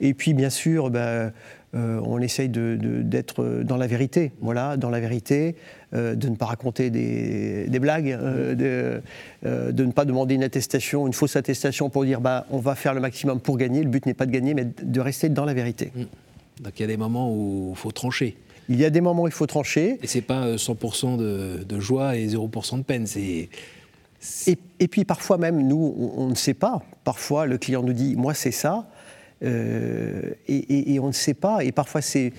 Et 0.00 0.14
puis, 0.14 0.34
bien 0.34 0.50
sûr, 0.50 0.90
ben, 0.90 1.32
euh, 1.74 2.00
on 2.02 2.18
essaye 2.20 2.48
d'être 2.48 3.62
dans 3.62 3.76
la 3.76 3.86
vérité, 3.86 4.32
voilà, 4.40 4.78
dans 4.78 4.88
la 4.88 5.00
vérité, 5.00 5.54
euh, 5.94 6.14
de 6.14 6.28
ne 6.28 6.36
pas 6.36 6.46
raconter 6.46 6.88
des, 6.88 7.78
blagues, 7.78 8.10
euh, 8.10 9.02
de, 9.42 9.84
ne 9.84 9.92
pas 9.92 10.06
demander 10.06 10.34
une 10.34 10.44
attestation, 10.44 11.06
une 11.06 11.12
fausse 11.12 11.36
attestation 11.36 11.90
pour 11.90 12.04
dire 12.04 12.20
bah, 12.20 12.46
on 12.50 12.58
va 12.58 12.74
faire 12.74 12.94
le 12.94 13.00
maximum 13.00 13.40
pour 13.40 13.58
gagner. 13.58 13.82
Le 13.82 13.90
but 13.90 14.06
n'est 14.06 14.14
pas 14.14 14.26
de 14.26 14.30
gagner, 14.30 14.54
mais 14.54 14.64
de 14.64 15.00
rester 15.00 15.28
dans 15.28 15.44
la 15.44 15.52
vérité. 15.52 15.92
Mmh. 15.94 16.62
Donc 16.62 16.72
il 16.78 16.82
y 16.82 16.84
a 16.84 16.88
des 16.88 16.96
moments 16.96 17.30
où 17.32 17.72
il 17.74 17.78
faut 17.78 17.92
trancher. 17.92 18.36
Il 18.70 18.76
y 18.76 18.84
a 18.84 18.90
des 18.90 19.00
moments 19.00 19.22
où 19.22 19.28
il 19.28 19.32
faut 19.32 19.46
trancher. 19.46 19.98
Et 20.02 20.06
c'est 20.06 20.22
pas 20.22 20.56
100% 20.56 21.16
de, 21.16 21.80
joie 21.80 22.16
et 22.16 22.26
0% 22.26 22.78
de 22.78 22.82
peine. 22.82 23.06
C'est 23.06 23.48
et, 24.46 24.88
puis 24.88 25.04
parfois 25.04 25.38
même, 25.38 25.66
nous, 25.66 26.12
on, 26.16 26.26
ne 26.26 26.34
sait 26.34 26.54
pas. 26.54 26.82
Parfois, 27.04 27.46
le 27.46 27.56
client 27.56 27.82
nous 27.82 27.92
dit, 27.92 28.16
moi, 28.16 28.34
c'est 28.34 28.50
ça. 28.50 28.88
Euh, 29.42 30.32
et, 30.48 30.98
on 31.00 31.08
ne 31.08 31.12
sait 31.12 31.34
pas. 31.34 31.64
Et 31.64 31.72
parfois, 31.72 32.00
c'est 32.00 32.32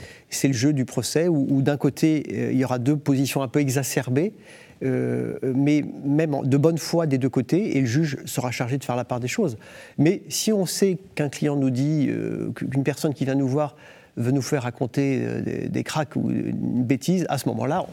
le 0.44 0.54
jeu 0.54 0.74
du 0.74 0.86
procès 0.86 1.28
où, 1.28 1.62
d'un 1.62 1.78
côté, 1.78 2.24
euh, 2.32 2.52
il 2.52 2.58
y 2.58 2.66
aura 2.66 2.80
deux 2.80 2.98
positions 2.98 3.42
un 3.42 3.48
peu 3.48 3.60
exacerbées. 3.60 4.34
Euh, 4.82 5.38
mais 5.44 5.84
même 6.06 6.38
de 6.46 6.56
bonne 6.56 6.78
foi 6.78 7.06
des 7.06 7.18
deux 7.18 7.28
côtés, 7.28 7.76
et 7.76 7.82
le 7.82 7.86
juge 7.86 8.18
sera 8.24 8.50
chargé 8.50 8.78
de 8.78 8.84
faire 8.86 8.96
la 8.96 9.04
part 9.04 9.20
des 9.20 9.28
choses. 9.28 9.58
Mais 9.98 10.22
si 10.30 10.54
on 10.54 10.66
sait 10.66 10.98
qu'un 11.16 11.28
client 11.28 11.58
nous 11.58 11.70
dit, 11.70 12.10
qu'une 12.56 12.84
personne 12.84 13.14
qui 13.14 13.26
vient 13.26 13.36
nous 13.36 13.48
voir 13.48 13.76
veut 14.16 14.32
nous 14.32 14.42
faire 14.42 14.64
raconter 14.64 15.42
des, 15.42 15.68
des 15.68 15.84
cracks 15.84 16.16
ou 16.16 16.30
une 16.32 16.84
bêtise, 16.86 17.26
à 17.28 17.38
ce 17.38 17.50
moment-là, 17.50 17.88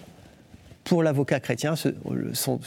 pour 0.87 1.03
l'avocat 1.03 1.41
chrétien, 1.41 1.75
son, 2.33 2.61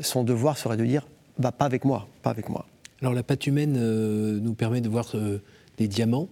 son, 0.00 0.24
devoir 0.24 0.56
serait 0.56 0.76
de 0.76 0.84
dire, 0.84 1.04
bah, 1.38 1.50
pas 1.50 1.64
avec 1.64 1.84
moi, 1.84 2.06
pas 2.22 2.30
avec 2.30 2.48
moi. 2.48 2.64
Alors 3.02 3.14
la 3.14 3.24
pâte 3.24 3.48
humaine 3.48 3.76
euh, 3.76 4.38
nous 4.40 4.54
permet 4.54 4.80
de 4.80 4.88
voir 4.88 5.10
euh, 5.16 5.38
des 5.76 5.88
diamants, 5.88 6.28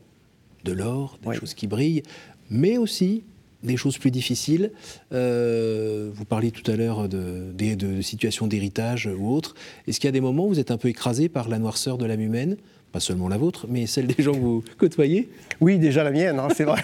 de 0.64 0.72
l'or, 0.72 1.18
des 1.26 1.34
choses 1.34 1.54
qui 1.54 1.66
brillent, 1.66 2.04
mais 2.48 2.78
aussi 2.78 3.24
des 3.64 3.76
choses 3.76 3.98
plus 3.98 4.12
difficiles. 4.12 4.70
Euh, 5.12 6.10
vous 6.14 6.24
parliez 6.24 6.52
tout 6.52 6.68
à 6.70 6.76
l'heure 6.76 7.08
de, 7.08 7.52
de, 7.52 8.00
situations 8.02 8.46
d'héritage 8.46 9.10
ou 9.18 9.28
autres. 9.34 9.56
Est-ce 9.88 9.98
qu'il 9.98 10.06
y 10.06 10.08
a 10.08 10.12
des 10.12 10.20
moments 10.20 10.46
où 10.46 10.50
vous 10.50 10.60
êtes 10.60 10.70
un 10.70 10.78
peu 10.78 10.88
écrasé 10.88 11.28
par 11.28 11.48
la 11.48 11.58
noirceur 11.58 11.98
de 11.98 12.06
l'âme 12.06 12.20
humaine? 12.20 12.56
Pas 12.92 13.00
seulement 13.00 13.28
la 13.28 13.36
vôtre, 13.36 13.66
mais 13.68 13.86
celle 13.86 14.06
des 14.06 14.22
gens 14.22 14.32
que 14.32 14.38
vous 14.38 14.64
côtoyez? 14.78 15.28
Oui, 15.60 15.78
déjà 15.78 16.04
la 16.04 16.12
mienne, 16.12 16.38
hein, 16.38 16.48
c'est 16.56 16.64
vrai. 16.64 16.82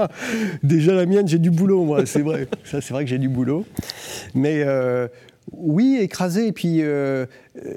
déjà 0.62 0.94
la 0.94 1.04
mienne, 1.04 1.28
j'ai 1.28 1.38
du 1.38 1.50
boulot, 1.50 1.84
moi, 1.84 2.06
c'est 2.06 2.22
vrai. 2.22 2.48
Ça, 2.64 2.80
c'est 2.80 2.94
vrai 2.94 3.04
que 3.04 3.10
j'ai 3.10 3.18
du 3.18 3.28
boulot. 3.28 3.66
Mais 4.34 4.64
oui, 5.52 5.98
écrasé. 6.00 6.46
Et 6.46 6.52
puis, 6.52 6.82
euh, 6.82 7.26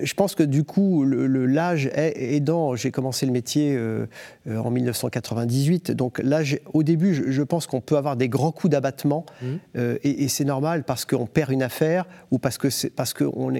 je 0.02 0.14
pense 0.14 0.36
que 0.36 0.44
du 0.44 0.64
coup, 0.64 1.04
l'âge 1.04 1.90
aidant, 1.94 2.76
j'ai 2.76 2.92
commencé 2.92 3.26
le 3.26 3.32
métier 3.32 3.76
euh, 3.76 4.08
en 4.48 4.72
1998. 4.72 5.92
Donc 5.92 6.20
là, 6.20 6.42
au 6.74 6.84
début, 6.84 7.14
je, 7.14 7.42
pense 7.44 7.68
qu'on 7.68 7.82
peut 7.82 7.98
avoir 7.98 8.16
des 8.16 8.30
grands 8.30 8.52
coups 8.52 8.72
d'abattement. 8.72 9.26
Mmh. 9.42 9.46
Euh, 9.78 9.98
et, 10.04 10.28
c'est 10.28 10.46
normal 10.46 10.84
parce 10.84 11.06
qu'on 11.06 11.26
perd 11.26 11.52
une 11.52 11.64
affaire 11.64 12.06
ou 12.32 12.40
parce 12.40 12.58
qu'on 12.58 12.70
parce 12.96 13.14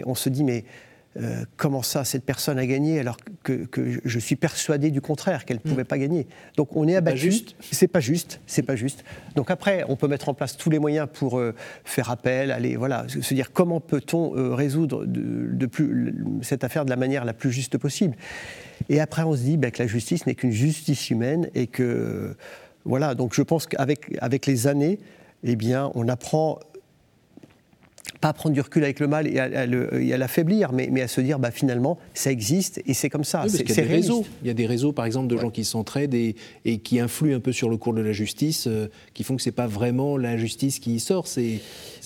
on 0.06 0.16
se 0.16 0.30
dit, 0.30 0.44
mais 0.44 0.64
euh, 1.18 1.44
comment 1.58 1.82
ça, 1.82 2.06
cette 2.06 2.24
personne 2.24 2.58
a 2.58 2.66
gagné 2.66 3.00
alors 3.00 3.18
que, 3.44 3.68
je 4.06 4.20
suis 4.20 4.38
persuadé 4.38 4.92
du 4.92 5.02
contraire, 5.02 5.44
qu'elle 5.44 5.58
ne 5.58 5.70
pouvait 5.70 5.84
hmm. 5.84 5.88
pas 5.88 5.98
gagner. 5.98 6.28
Donc 6.56 6.76
on 6.76 6.88
est 6.88 6.96
abattu. 6.96 7.34
C'est 7.60 7.90
pas 7.90 8.00
juste. 8.00 8.40
C'est 8.48 8.62
pas 8.62 8.78
juste. 8.78 9.04
Donc 9.36 9.52
après, 9.52 9.84
on 9.90 9.98
peut 9.98 10.08
mettre 10.08 10.30
en 10.30 10.34
place 10.34 10.56
tous 10.56 10.70
les 10.70 10.80
moyens 10.80 11.08
pour 11.12 11.38
euh, 11.38 11.54
faire 11.84 12.10
appel, 12.10 12.52
aller, 12.52 12.78
voilà, 12.78 13.06
se 13.10 13.34
dire 13.34 13.52
comment 13.52 13.82
peut-on 13.82 14.38
euh, 14.38 14.54
résoudre 14.54 15.06
de, 15.06 15.66
plus, 15.66 16.16
cette 16.42 16.64
affaire 16.64 16.86
de 16.86 16.90
la 16.90 16.96
manière 16.96 17.26
la 17.26 17.34
plus 17.34 17.52
juste 17.52 17.78
possible. 17.78 18.16
Et 18.88 19.02
après, 19.02 19.24
on 19.24 19.36
se 19.36 19.42
dit 19.42 19.58
ben, 19.58 19.72
que 19.72 19.84
la 19.84 19.88
justice 19.88 20.26
n'est 20.26 20.36
qu'une 20.36 20.52
justice 20.52 21.10
humaine 21.10 21.50
et 21.56 21.68
que 21.68 22.36
voilà. 22.86 23.16
Donc 23.16 23.34
je 23.34 23.42
pense 23.42 23.68
qu'avec 23.68 24.18
avec 24.22 24.46
les 24.46 24.68
années, 24.68 24.98
eh 25.44 25.56
bien, 25.58 25.92
on 25.94 26.08
apprend 26.08 26.60
pas 28.20 28.34
prendre 28.34 28.54
du 28.54 28.62
recul 28.62 28.84
avec 28.84 29.00
le 29.00 29.08
mal 29.08 29.28
et 29.28 29.40
à, 29.40 29.66
l'affaiblir, 30.18 30.72
mais, 30.72 30.90
mais, 30.92 31.02
à 31.02 31.08
se 31.08 31.22
dire 31.22 31.40
bah, 31.40 31.52
finalement 31.52 31.98
ça 32.14 32.32
existe 32.32 32.82
et 32.86 32.94
c'est 32.94 33.10
comme 33.10 33.24
ça. 33.24 33.46
c'est 33.48 33.62
il, 33.62 33.70
y 33.70 33.72
a 33.72 33.76
des 33.76 33.82
réseaux. 33.82 34.26
il 34.42 34.48
y 34.48 34.52
a 34.52 34.54
des 34.54 34.66
réseaux, 34.66 34.92
par 34.92 35.06
exemple, 35.06 35.28
de 35.28 35.38
gens 35.38 35.50
qui 35.50 35.66
s'entraident 35.66 36.14
et, 36.14 36.36
et, 36.66 36.80
qui 36.80 37.00
influent 37.00 37.36
un 37.36 37.40
peu 37.40 37.52
sur 37.52 37.70
le 37.70 37.78
cours 37.78 37.94
de 37.94 38.02
la 38.02 38.12
justice, 38.12 38.68
euh, 38.68 38.88
qui 39.14 39.24
font 39.24 39.36
que 39.36 39.42
c'est 39.42 39.52
pas 39.52 39.68
vraiment 39.68 40.18
la 40.18 40.38
justice 40.38 40.80
qui 40.80 41.00
sort, 41.00 41.28
c'est 41.28 41.60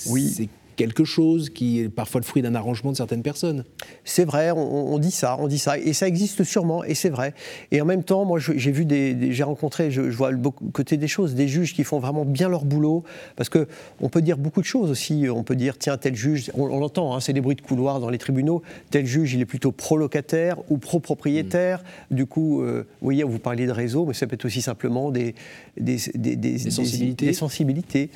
oui 0.07 0.49
quelque 0.75 1.03
chose 1.03 1.49
qui 1.49 1.79
est 1.79 1.89
parfois 1.89 2.21
le 2.21 2.25
fruit 2.25 2.41
d'un 2.41 2.55
arrangement 2.55 2.91
de 2.91 2.97
certaines 2.97 3.21
personnes. 3.21 3.63
C'est 4.03 4.25
vrai, 4.25 4.51
on, 4.51 4.97
dit 4.99 5.11
ça, 5.11 5.37
on 5.39 5.47
dit 5.47 5.59
ça, 5.59 5.77
et 5.77 5.93
ça 5.93 6.07
existe 6.07 6.43
sûrement, 6.43 6.83
et 6.83 6.95
c'est 6.95 7.09
vrai. 7.09 7.33
Et 7.71 7.81
en 7.81 7.85
même 7.85 8.03
temps, 8.03 8.25
moi, 8.25 8.39
j'ai 8.39 8.71
vu 8.71 8.85
des, 8.85 9.31
j'ai 9.31 9.43
rencontré, 9.43 9.91
je, 9.91 10.01
vois 10.01 10.31
le 10.31 10.39
côté 10.71 10.97
des 10.97 11.07
choses, 11.07 11.35
des 11.35 11.47
juges 11.47 11.73
qui 11.73 11.83
font 11.83 11.99
vraiment 11.99 12.25
bien 12.25 12.49
leur 12.49 12.65
boulot, 12.65 13.03
parce 13.35 13.49
que 13.49 13.67
on 14.01 14.09
peut 14.09 14.21
dire 14.21 14.37
beaucoup 14.37 14.61
de 14.61 14.65
choses 14.65 14.89
aussi. 14.91 15.25
On 15.29 15.43
peut 15.43 15.55
dire, 15.55 15.77
tiens, 15.77 15.97
tel 15.97 16.15
juge, 16.15 16.51
on, 16.53 16.67
l'entend, 16.67 17.15
hein, 17.15 17.19
c'est 17.19 17.33
des 17.33 17.41
bruits 17.41 17.55
de 17.55 17.61
couloir 17.61 17.99
dans 17.99 18.09
les 18.09 18.17
tribunaux. 18.17 18.61
Tel 18.91 19.05
juge, 19.05 19.33
il 19.33 19.41
est 19.41 19.45
plutôt 19.45 19.71
pro-locataire 19.71 20.57
ou 20.69 20.77
pro-propriétaire. 20.77 21.83
Mm. 22.11 22.15
Du 22.15 22.25
coup, 22.25 22.61
euh, 22.61 22.85
vous 23.01 23.05
voyez, 23.05 23.23
vous 23.23 23.39
parliez 23.39 23.65
de 23.65 23.71
réseau, 23.71 24.05
mais 24.05 24.13
ça 24.13 24.27
peut 24.27 24.35
être 24.35 24.45
aussi 24.45 24.61
simplement 24.61 25.11
des 25.11 25.35
des, 25.77 25.97
des, 26.15 26.57
sensibilités. 26.71 27.33
sensibilités. 27.33 28.09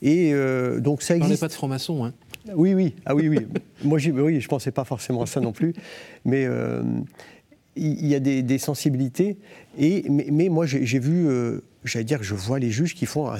Et 0.00 0.32
euh, 0.32 0.80
donc 0.80 1.02
ça 1.02 1.16
existe. 1.16 1.42
On 1.42 1.46
pas 1.46 1.48
de 1.48 1.52
franc-maçon. 1.52 2.01
Oui, 2.54 2.74
oui, 2.74 2.94
ah 3.04 3.14
oui, 3.14 3.28
oui. 3.28 3.46
Moi, 3.84 3.98
oui, 4.06 4.40
je 4.40 4.48
pensais 4.48 4.72
pas 4.72 4.84
forcément 4.84 5.22
à 5.22 5.26
ça 5.26 5.40
non 5.40 5.52
plus. 5.52 5.74
Mais 6.24 6.44
euh, 6.46 6.82
il 7.76 8.06
y 8.06 8.14
a 8.14 8.20
des, 8.20 8.58
sensibilités. 8.58 9.38
Et, 9.78 10.04
mais, 10.08 10.48
moi, 10.48 10.66
j'ai 10.66 10.98
vu, 10.98 11.28
euh, 11.28 11.60
j'allais 11.84 12.04
dire 12.04 12.18
que 12.18 12.24
je 12.24 12.34
vois 12.34 12.58
les 12.58 12.70
juges 12.70 12.94
qui 12.94 13.06
font 13.06 13.30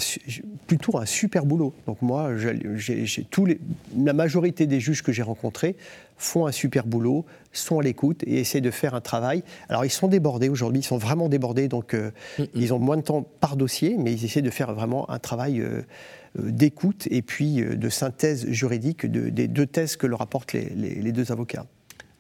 plutôt 0.66 0.98
un 0.98 1.06
super 1.06 1.44
boulot. 1.44 1.74
Donc 1.86 2.02
moi, 2.02 2.30
tous 3.30 3.46
les, 3.46 3.60
la 3.96 4.12
majorité 4.12 4.66
des 4.66 4.80
juges 4.80 5.02
que 5.02 5.12
j'ai 5.12 5.22
rencontrés 5.22 5.76
font 6.16 6.46
un 6.46 6.52
super 6.52 6.86
boulot, 6.86 7.24
sont 7.52 7.80
à 7.80 7.82
l'écoute 7.82 8.22
et 8.26 8.40
essaient 8.40 8.60
de 8.60 8.70
faire 8.70 8.94
un 8.94 9.00
travail. 9.00 9.42
Alors 9.68 9.84
ils 9.84 9.90
sont 9.90 10.08
débordés 10.08 10.48
aujourd'hui, 10.48 10.80
ils 10.80 10.84
sont 10.84 10.98
vraiment 10.98 11.28
débordés, 11.28 11.68
donc 11.68 11.94
euh, 11.94 12.10
ils 12.54 12.72
ont 12.72 12.78
moins 12.78 12.96
de 12.96 13.02
temps 13.02 13.26
par 13.40 13.56
dossier, 13.56 13.96
mais 13.98 14.12
ils 14.12 14.24
essaient 14.24 14.42
de 14.42 14.50
faire 14.50 14.72
vraiment 14.72 15.10
un 15.10 15.18
travail 15.18 15.60
euh, 15.60 15.82
d'écoute 16.36 17.08
et 17.10 17.22
puis 17.22 17.60
euh, 17.60 17.76
de 17.76 17.88
synthèse 17.88 18.48
juridique 18.48 19.04
des 19.06 19.48
deux 19.48 19.66
thèses 19.66 19.96
que 19.96 20.06
leur 20.06 20.22
apportent 20.22 20.52
les, 20.54 21.12
deux 21.12 21.30
avocats. 21.30 21.66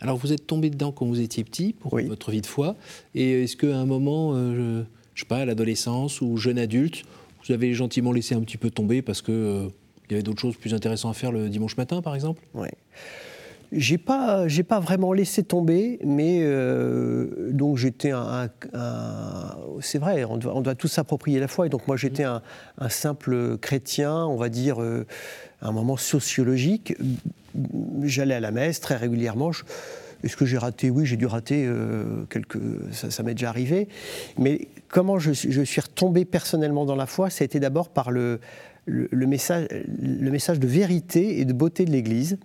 Alors 0.00 0.18
vous 0.18 0.32
êtes 0.32 0.46
tombé 0.46 0.68
dedans 0.68 0.92
quand 0.92 1.06
vous 1.06 1.20
étiez 1.20 1.44
petit 1.44 1.72
pour 1.72 1.98
votre 1.98 2.30
vie 2.30 2.40
de 2.40 2.46
foi. 2.46 2.76
Et 3.14 3.44
est-ce 3.44 3.56
qu'à 3.56 3.76
un 3.76 3.86
moment, 3.86 4.32
euh, 4.34 4.82
je 5.14 5.20
sais 5.20 5.26
pas, 5.26 5.38
à 5.38 5.44
l'adolescence 5.44 6.20
ou 6.20 6.36
jeune 6.36 6.58
adulte, 6.58 7.04
vous 7.44 7.52
avez 7.52 7.74
gentiment 7.74 8.12
laissé 8.12 8.34
un 8.34 8.40
petit 8.40 8.56
peu 8.56 8.70
tomber 8.70 9.02
parce 9.02 9.22
qu'il 9.22 9.70
y 10.10 10.14
avait 10.14 10.22
d'autres 10.22 10.40
choses 10.40 10.56
plus 10.56 10.74
intéressantes 10.74 11.16
à 11.16 11.18
faire 11.18 11.32
le 11.32 11.48
dimanche 11.48 11.76
matin, 11.76 12.02
par 12.02 12.14
exemple? 12.14 12.42
Oui. 12.54 12.68
J'ai 13.74 13.96
pas, 13.96 14.48
j'ai 14.48 14.64
pas 14.64 14.80
vraiment 14.80 15.14
laissé 15.14 15.42
tomber, 15.42 15.98
mais 16.04 16.40
euh, 16.42 17.50
donc 17.52 17.78
j'étais 17.78 18.10
un, 18.10 18.50
c'est 19.80 19.98
vrai, 19.98 20.24
on 20.24 20.36
doit, 20.36 20.54
on 20.54 20.60
doit 20.60 20.74
tous 20.74 20.88
s'approprier 20.88 21.40
la 21.40 21.48
foi. 21.48 21.66
Et 21.66 21.68
donc 21.70 21.88
moi 21.88 21.96
j'étais 21.96 22.24
un, 22.24 22.42
simple 22.90 23.56
chrétien, 23.56 24.14
on 24.26 24.36
va 24.36 24.50
dire, 24.50 24.82
euh, 24.82 25.06
à 25.62 25.68
un 25.68 25.72
moment 25.72 25.96
sociologique. 25.96 26.94
J'allais 28.02 28.34
à 28.34 28.40
la 28.40 28.50
messe 28.50 28.78
très 28.80 28.96
régulièrement. 28.96 29.52
Est-ce 30.22 30.36
que 30.36 30.46
j'ai 30.46 30.58
raté? 30.58 30.90
Oui, 30.90 31.06
j'ai 31.06 31.16
dû 31.16 31.26
rater 31.26 31.64
euh, 31.66 32.24
quelques. 32.30 32.58
Ça, 32.92 33.22
m'est 33.22 33.34
déjà 33.34 33.48
arrivé. 33.48 33.88
Mais 34.38 34.68
comment 34.88 35.18
je, 35.18 35.32
je, 35.32 35.62
suis 35.62 35.80
retombé 35.80 36.24
personnellement 36.24 36.84
dans 36.84 36.96
la 36.96 37.06
foi, 37.06 37.30
ça 37.30 37.42
a 37.42 37.44
été 37.44 37.58
d'abord 37.60 37.88
par 37.88 38.10
le, 38.10 38.40
le, 38.86 39.26
message, 39.26 39.68
le 39.70 40.30
message 40.30 40.60
de 40.60 40.66
vérité 40.66 41.40
et 41.40 41.44
de 41.44 41.52
beauté 41.52 41.84
de 41.84 41.90
l'Église. 41.90 42.38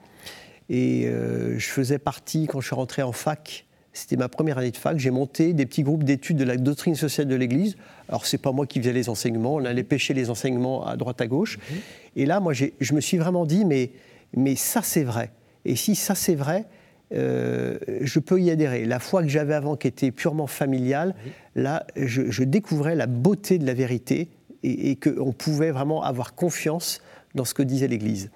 Et 0.69 1.07
euh, 1.07 1.57
je 1.57 1.67
faisais 1.67 1.99
partie, 1.99 2.47
quand 2.47 2.59
je 2.59 2.67
suis 2.67 2.75
rentré 2.75 3.01
en 3.01 3.11
fac, 3.11 3.65
c'était 3.93 4.17
ma 4.17 4.29
première 4.29 4.57
année 4.57 4.71
de 4.71 4.77
fac, 4.77 4.99
j'ai 4.99 5.11
monté 5.11 5.53
des 5.53 5.65
petits 5.65 5.81
groupes 5.81 6.03
d'études 6.03 6.37
de 6.37 6.43
la 6.43 6.57
doctrine 6.57 6.95
sociale 6.95 7.27
de 7.27 7.35
l'Église. 7.35 7.77
Alors, 8.09 8.25
c'est 8.25 8.37
pas 8.37 8.51
moi 8.51 8.67
qui 8.67 8.79
faisais 8.79 8.93
les 8.93 9.09
enseignements, 9.09 9.55
on 9.55 9.65
allait 9.65 9.83
pêcher 9.83 10.13
les 10.13 10.29
enseignements 10.29 10.85
à 10.85 10.97
droite 10.97 11.21
à 11.21 11.27
gauche. 11.27 11.57
Mhm. 11.57 11.77
Et 12.17 12.25
là, 12.25 12.39
moi, 12.39 12.53
je 12.53 12.93
me 12.93 13.01
suis 13.01 13.17
vraiment 13.17 13.45
dit, 13.45 13.65
mais, 13.65 13.91
mais 14.35 14.55
ça, 14.55 14.81
c'est 14.83 15.03
vrai. 15.03 15.31
Et 15.65 15.75
si 15.75 15.95
ça, 15.95 16.15
c'est 16.15 16.35
vrai, 16.35 16.65
euh, 17.13 17.77
je 18.01 18.19
peux 18.19 18.41
y 18.41 18.51
adhérer. 18.51 18.85
La 18.85 18.99
foi 18.99 19.23
que 19.23 19.29
j'avais 19.29 19.53
avant, 19.53 19.75
qui 19.75 19.87
était 19.87 20.11
purement 20.11 20.47
familiale, 20.47 21.15
là, 21.55 21.85
je, 21.95 22.43
découvrais 22.43 22.95
la 22.95 23.07
beauté 23.07 23.57
de 23.57 23.65
la 23.65 23.73
vérité 23.73 24.29
et, 24.63 24.91
et 24.91 24.95
qu'on 24.95 25.31
pouvait 25.31 25.71
vraiment 25.71 26.03
avoir 26.03 26.35
confiance 26.35 27.01
dans 27.35 27.45
ce 27.45 27.53
que 27.53 27.63
disait 27.63 27.87
l'Église 27.87 28.29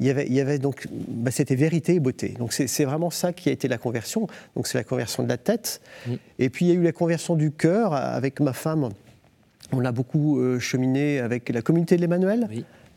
il 0.00 0.06
y 0.06 0.10
avait, 0.10 0.26
il 0.26 0.32
y 0.32 0.40
avait 0.40 0.58
donc, 0.58 0.88
bah, 0.90 1.30
c'était 1.30 1.54
vérité 1.54 1.94
et 1.94 2.00
beauté. 2.00 2.34
Donc 2.38 2.54
c'est 2.54 2.84
vraiment 2.84 3.10
ça 3.10 3.34
qui 3.34 3.50
a 3.50 3.52
été 3.52 3.68
la 3.68 3.76
conversion. 3.76 4.26
Donc 4.56 4.66
c'est 4.66 4.78
la 4.78 4.84
conversion 4.84 5.22
de 5.22 5.28
la 5.28 5.36
tête. 5.36 5.82
Et 6.38 6.48
puis 6.48 6.64
il 6.64 6.68
y 6.68 6.72
a 6.72 6.74
eu 6.74 6.82
la 6.82 6.92
conversion 6.92 7.36
du 7.36 7.52
cœur 7.52 7.92
avec 7.92 8.40
ma 8.40 8.54
femme. 8.54 8.88
On 9.72 9.84
a 9.84 9.92
beaucoup 9.92 10.40
euh, 10.40 10.58
cheminé 10.58 11.20
avec 11.20 11.50
la 11.50 11.60
communauté 11.60 11.96
de 11.96 12.00
l'Emmanuel, 12.00 12.48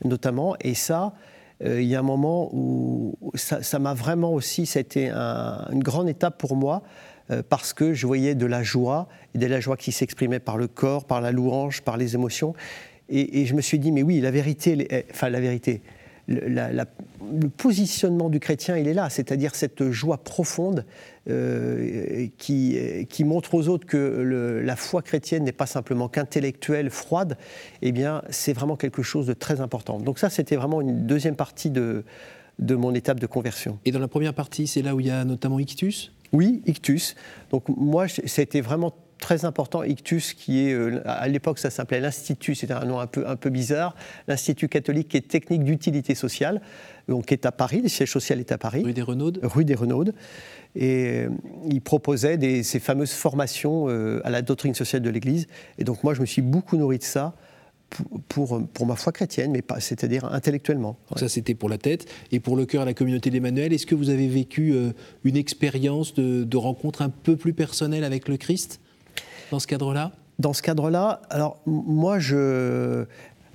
notamment. 0.02 0.56
Et 0.62 0.74
ça, 0.74 1.12
il 1.60 1.84
y 1.84 1.94
a 1.94 2.00
un 2.00 2.02
moment 2.02 2.50
où 2.52 3.14
ça 3.34 3.78
m'a 3.78 3.94
vraiment 3.94 4.32
aussi, 4.32 4.70
a 4.74 4.80
été 4.80 5.10
une 5.10 5.82
grande 5.82 6.08
étape 6.08 6.38
pour 6.38 6.56
moi, 6.56 6.82
parce 7.48 7.72
que 7.72 7.94
je 7.94 8.06
voyais 8.06 8.34
de 8.34 8.46
la 8.46 8.62
joie, 8.62 9.08
et 9.34 9.38
de 9.38 9.46
la 9.46 9.60
joie 9.60 9.76
qui 9.76 9.92
s'exprimait 9.92 10.40
par 10.40 10.58
le 10.58 10.68
corps, 10.68 11.04
par 11.04 11.20
la 11.20 11.32
louange, 11.32 11.82
par 11.82 11.96
les 11.96 12.14
émotions. 12.14 12.54
Et, 13.08 13.40
et, 13.40 13.46
je 13.46 13.54
me 13.54 13.60
suis 13.60 13.78
dit, 13.78 13.92
mais 13.92 14.02
oui, 14.02 14.20
la 14.20 14.30
vérité, 14.30 15.06
enfin 15.10 15.28
la 15.28 15.40
vérité, 15.40 15.82
le 16.26 17.48
positionnement 17.48 18.30
du 18.30 18.40
chrétien, 18.40 18.76
il 18.76 18.88
est 18.88 18.94
là, 18.94 19.10
c'est-à-dire 19.10 19.54
cette 19.54 19.90
joie 19.90 20.18
profonde 20.18 20.84
euh, 21.28 22.28
qui, 22.38 22.78
qui, 23.08 23.24
montre 23.24 23.54
aux 23.54 23.68
autres 23.68 23.86
que 23.86 24.60
la 24.64 24.76
foi 24.76 25.02
chrétienne 25.02 25.44
n'est 25.44 25.52
pas 25.52 25.66
simplement 25.66 26.08
qu'intellectuelle, 26.08 26.90
froide, 26.90 27.36
eh 27.82 27.92
bien, 27.92 28.22
c'est 28.30 28.52
vraiment 28.52 28.76
quelque 28.76 29.02
chose 29.02 29.26
de 29.26 29.34
très 29.34 29.60
important. 29.60 29.98
Donc 29.98 30.18
ça, 30.18 30.30
c'était 30.30 30.56
vraiment 30.56 30.80
une 30.80 31.06
deuxième 31.06 31.36
partie 31.36 31.70
de, 31.70 32.04
de 32.58 32.74
mon 32.74 32.94
étape 32.94 33.20
de 33.20 33.26
conversion. 33.26 33.78
Et 33.84 33.92
dans 33.92 33.98
la 33.98 34.08
première 34.08 34.34
partie, 34.34 34.66
c'est 34.66 34.82
là 34.82 34.94
où 34.94 35.00
il 35.00 35.06
y 35.06 35.10
a 35.10 35.24
notamment 35.24 35.58
Ictus? 35.58 36.12
Oui, 36.32 36.62
Ictus. 36.66 37.14
Donc 37.50 37.68
moi, 37.68 38.08
ça 38.08 38.40
a 38.40 38.42
été 38.42 38.60
vraiment 38.60 38.94
très 39.18 39.44
important, 39.44 39.82
Ictus, 39.82 40.34
qui 40.34 40.68
est, 40.68 40.72
euh, 40.72 41.00
à 41.04 41.28
l'époque, 41.28 41.58
ça 41.58 41.70
s'appelait 41.70 42.00
l'Institut, 42.00 42.54
c'était 42.54 42.74
un 42.74 42.84
nom 42.84 42.98
un 43.00 43.06
peu, 43.06 43.26
un 43.26 43.36
peu 43.36 43.50
bizarre, 43.50 43.94
l'Institut 44.28 44.68
catholique 44.68 45.14
est 45.14 45.28
technique 45.28 45.64
d'utilité 45.64 46.14
sociale, 46.14 46.60
donc 47.08 47.26
qui 47.26 47.34
est 47.34 47.46
à 47.46 47.52
Paris, 47.52 47.80
le 47.82 47.88
siège 47.88 48.10
social 48.10 48.40
est 48.40 48.52
à 48.52 48.58
Paris. 48.58 48.82
Rue 48.84 48.92
des 48.92 49.02
Renaudes 49.02 49.40
Rue 49.42 49.64
des 49.64 49.74
Renaudes. 49.74 50.14
Et 50.76 51.06
euh, 51.06 51.28
il 51.68 51.80
proposait 51.80 52.36
des, 52.36 52.62
ces 52.62 52.80
fameuses 52.80 53.12
formations 53.12 53.86
euh, 53.88 54.20
à 54.24 54.30
la 54.30 54.42
doctrine 54.42 54.74
sociale 54.74 55.02
de 55.02 55.10
l'Église. 55.10 55.46
Et 55.78 55.84
donc 55.84 56.02
moi, 56.02 56.14
je 56.14 56.20
me 56.20 56.26
suis 56.26 56.42
beaucoup 56.42 56.76
nourri 56.76 56.98
de 56.98 57.04
ça. 57.04 57.34
Pour, 58.28 58.60
pour, 58.72 58.86
ma 58.86 58.96
foi 58.96 59.12
chrétienne, 59.12 59.52
mais 59.52 59.62
pas, 59.62 59.78
c'est-à-dire 59.78 60.24
intellectuellement. 60.24 60.96
Ça, 61.14 61.28
c'était 61.28 61.54
pour 61.54 61.68
la 61.68 61.78
tête. 61.78 62.10
Et 62.32 62.40
pour 62.40 62.56
le 62.56 62.66
cœur, 62.66 62.82
à 62.82 62.84
la 62.84 62.94
communauté 62.94 63.30
d'Emmanuel, 63.30 63.72
est-ce 63.72 63.86
que 63.86 63.94
vous 63.94 64.10
avez 64.10 64.26
vécu 64.26 64.74
une 65.22 65.36
expérience 65.36 66.12
de, 66.14 66.42
de 66.42 66.56
rencontre 66.56 67.02
un 67.02 67.10
peu 67.10 67.36
plus 67.36 67.52
personnelle 67.52 68.02
avec 68.02 68.26
le 68.26 68.36
Christ? 68.36 68.80
Dans 69.50 69.58
ce 69.58 69.66
cadre-là? 69.66 70.12
Dans 70.38 70.52
ce 70.52 70.62
cadre-là, 70.62 71.20
alors 71.30 71.58
moi, 71.66 72.18
je. 72.18 73.04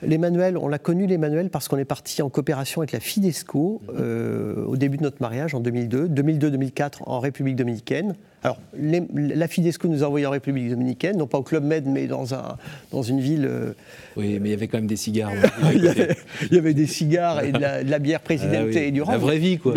L'Emmanuel, 0.01 0.58
on 0.58 0.68
l'a 0.68 0.79
connu 0.79 1.08
l'Emmanuel 1.08 1.50
parce 1.50 1.68
qu'on 1.68 1.77
est 1.77 1.86
parti 1.86 2.22
en 2.22 2.29
coopération 2.29 2.82
avec 2.82 2.91
la 2.91 3.00
Fidesco 3.00 3.82
mhm. 3.88 3.96
euh, 4.00 4.65
au 4.65 4.77
début 4.77 4.98
de 4.98 5.03
notre 5.03 5.22
mariage 5.22 5.53
en 5.53 5.60
2002, 5.60 6.08
2002-2004 6.08 7.00
en 7.06 7.20
République 7.20 7.56
dominicaine. 7.56 8.15
Alors, 8.41 8.58
la 8.74 9.48
Fidesco 9.50 9.89
nous 9.89 10.01
a 10.01 10.08
envoyés 10.08 10.25
en 10.25 10.32
République 10.32 10.70
dominicaine, 10.70 11.18
non 11.18 11.27
pas 11.27 11.38
au 11.38 11.44
Club 11.44 11.65
Med, 11.65 11.86
mais 11.86 12.08
dans, 12.08 12.34
un, 12.34 12.56
dans 12.91 13.01
une 13.01 13.20
ville. 13.20 13.46
Euh, 13.46 13.74
oui, 14.15 14.39
mais 14.39 14.50
il 14.50 14.51
y 14.51 14.56
avait 14.56 14.70
quand 14.70 14.77
même 14.77 14.88
des 14.88 14.96
cigares. 14.96 15.34
il, 15.74 15.84
y 15.84 16.58
avait, 16.58 16.74
des 16.74 16.88
cigares 16.88 17.44
et 17.44 17.51
de 17.51 17.60
la, 17.60 18.00
bière 18.00 18.22
présidentée 18.22 18.79
ah 18.79 18.84
et 18.84 18.91
du 18.91 19.01
rhum. 19.01 19.12
La 19.12 19.18
vraie 19.18 19.39
vie, 19.39 19.58
quoi. 19.58 19.74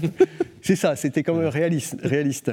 C'est 0.62 0.76
ça, 0.76 0.94
c'était 0.94 1.24
quand 1.24 1.34
même 1.34 1.48
réaliste. 1.48 1.96
réaliste. 2.02 2.52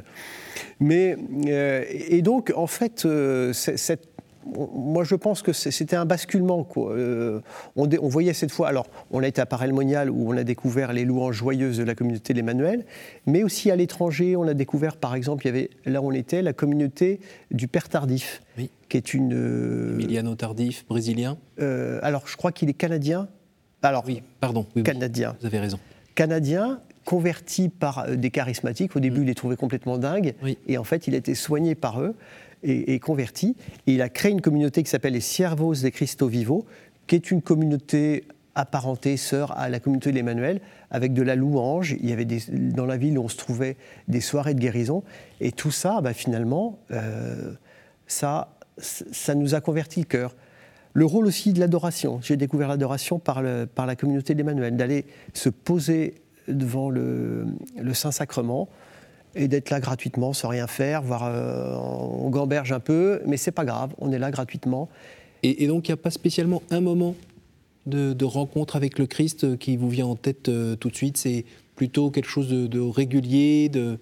Mais, 0.79 1.15
euh, 1.47 1.83
et 1.89 2.23
donc, 2.23 2.51
en 2.55 2.67
fait, 2.67 3.07
cette 3.53 4.12
moi, 4.45 5.03
je 5.03 5.15
pense 5.15 5.41
que 5.41 5.53
c'était 5.53 5.95
un 5.95 6.05
basculement. 6.05 6.63
Quoi. 6.63 6.93
Euh, 6.93 7.39
on, 7.75 7.89
on, 8.01 8.07
voyait 8.07 8.33
cette 8.33 8.51
fois, 8.51 8.67
alors, 8.67 8.87
on 9.11 9.23
a 9.23 9.27
été 9.27 9.41
à 9.41 9.45
Parel-Monial 9.45 10.09
où 10.09 10.31
on 10.31 10.37
a 10.37 10.43
découvert 10.43 10.93
les 10.93 11.05
louanges 11.05 11.35
joyeuses 11.35 11.77
de 11.77 11.83
la 11.83 11.95
communauté 11.95 12.33
de 12.33 12.39
l'Emmanuel, 12.39 12.85
mais 13.25 13.43
aussi 13.43 13.71
à 13.71 13.75
l'étranger, 13.75 14.35
on 14.35 14.43
a 14.43 14.53
découvert, 14.53 14.97
par 14.97 15.15
exemple, 15.15 15.45
il 15.45 15.47
y 15.47 15.49
avait, 15.49 15.69
là 15.85 16.01
où 16.01 16.07
on 16.07 16.11
était, 16.11 16.41
la 16.41 16.53
communauté 16.53 17.19
du 17.51 17.67
Père 17.67 17.89
Tardif, 17.89 18.41
qui 18.89 18.97
est 18.97 19.13
une. 19.13 19.93
Emiliano 19.93 20.35
Tardif, 20.35 20.85
brésilien 20.87 21.37
Alors, 22.01 22.27
je 22.27 22.37
crois 22.37 22.51
qu'il 22.51 22.69
est 22.69 22.73
canadien. 22.73 23.27
Alors, 23.81 24.03
oui, 24.07 24.23
pardon. 24.39 24.65
canadien. 24.83 25.35
Vous 25.41 25.45
avez 25.45 25.59
raison. 25.59 25.79
Canadien, 26.15 26.79
converti 27.05 27.69
par 27.69 27.99
euh, 27.99 28.15
des 28.15 28.29
charismatiques. 28.29 28.95
Au 28.95 28.99
début, 28.99 29.19
mm. 29.19 29.23
il 29.23 29.27
les 29.27 29.35
trouvait 29.35 29.55
complètement 29.55 29.97
dingues. 29.97 30.33
Et 30.67 30.77
en 30.77 30.83
fait, 30.83 31.07
il 31.07 31.15
a 31.15 31.17
été 31.17 31.35
soigné 31.35 31.75
par 31.75 32.01
eux 32.01 32.15
et, 32.63 32.99
converti. 32.99 33.55
Et 33.87 33.93
il 33.93 34.01
a 34.01 34.09
créé 34.09 34.31
une 34.31 34.41
communauté 34.41 34.83
qui 34.83 34.89
s'appelle 34.89 35.13
les 35.13 35.21
Siervos 35.21 35.75
de 35.75 35.89
Cristo 35.89 36.27
Vivo, 36.27 36.65
qui 37.07 37.15
est 37.15 37.31
une 37.31 37.41
communauté 37.41 38.25
apparentée, 38.55 39.17
sœur 39.17 39.57
à 39.57 39.69
la 39.69 39.79
communauté 39.79 40.11
de 40.11 40.15
l'Emmanuel, 40.15 40.61
avec 40.91 41.13
de 41.13 41.21
la 41.21 41.35
louange. 41.35 41.95
Il 41.99 42.09
y 42.09 42.13
avait 42.13 42.27
dans 42.49 42.85
la 42.85 42.97
ville 42.97 43.17
où 43.17 43.23
on 43.23 43.27
se 43.27 43.37
trouvait 43.37 43.77
des 44.07 44.21
soirées 44.21 44.53
de 44.53 44.59
guérison. 44.59 45.03
Et 45.41 45.51
tout 45.51 45.71
ça, 45.71 46.01
bah, 46.01 46.13
finalement, 46.13 46.79
euh, 46.91 47.53
ça, 48.07 48.55
ça 48.77 49.35
nous 49.35 49.55
a 49.55 49.61
converti 49.61 50.01
le 50.01 50.05
cœur. 50.05 50.35
Le 50.93 51.05
rôle 51.05 51.25
aussi 51.25 51.53
de 51.53 51.59
l'adoration. 51.59 52.19
J'ai 52.21 52.37
découvert 52.37 52.67
l'adoration 52.67 53.17
par, 53.17 53.41
par 53.73 53.87
la 53.87 53.95
communauté 53.95 54.35
d'Emmanuel, 54.35 54.77
d'aller 54.77 55.05
se 55.33 55.49
poser 55.49 56.15
devant 56.47 56.89
le, 56.89 57.45
Saint-Sacrement 57.93 58.69
et 59.35 59.47
d'être 59.47 59.69
là 59.69 59.79
gratuitement 59.79 60.33
sans 60.33 60.49
rien 60.49 60.67
faire, 60.67 61.01
voire 61.01 61.23
euh, 61.25 61.75
on 61.75 62.29
gamberge 62.29 62.71
un 62.71 62.79
peu, 62.79 63.21
mais 63.25 63.37
c'est 63.37 63.51
pas 63.51 63.65
grave, 63.65 63.91
on 63.97 64.11
est 64.11 64.19
là 64.19 64.31
gratuitement. 64.31 64.89
Et, 65.41 65.67
donc 65.67 65.87
il 65.87 65.91
n'y 65.91 65.93
a 65.93 65.97
pas 65.97 66.11
spécialement 66.11 66.63
un 66.71 66.79
moment 66.79 67.15
de, 67.85 68.25
rencontre 68.25 68.77
avec 68.77 68.97
le 68.97 69.05
Christ 69.07 69.57
qui 69.57 69.75
vous 69.75 69.89
vient 69.89 70.05
en 70.05 70.15
tête 70.15 70.47
euh, 70.47 70.75
tout 70.75 70.89
de 70.89 70.95
suite? 70.95 71.17
C'est 71.17 71.43
plutôt 71.75 72.11
quelque 72.11 72.29
chose 72.29 72.49
de, 72.49 72.79
régulier 72.79 73.69
de... 73.69 73.99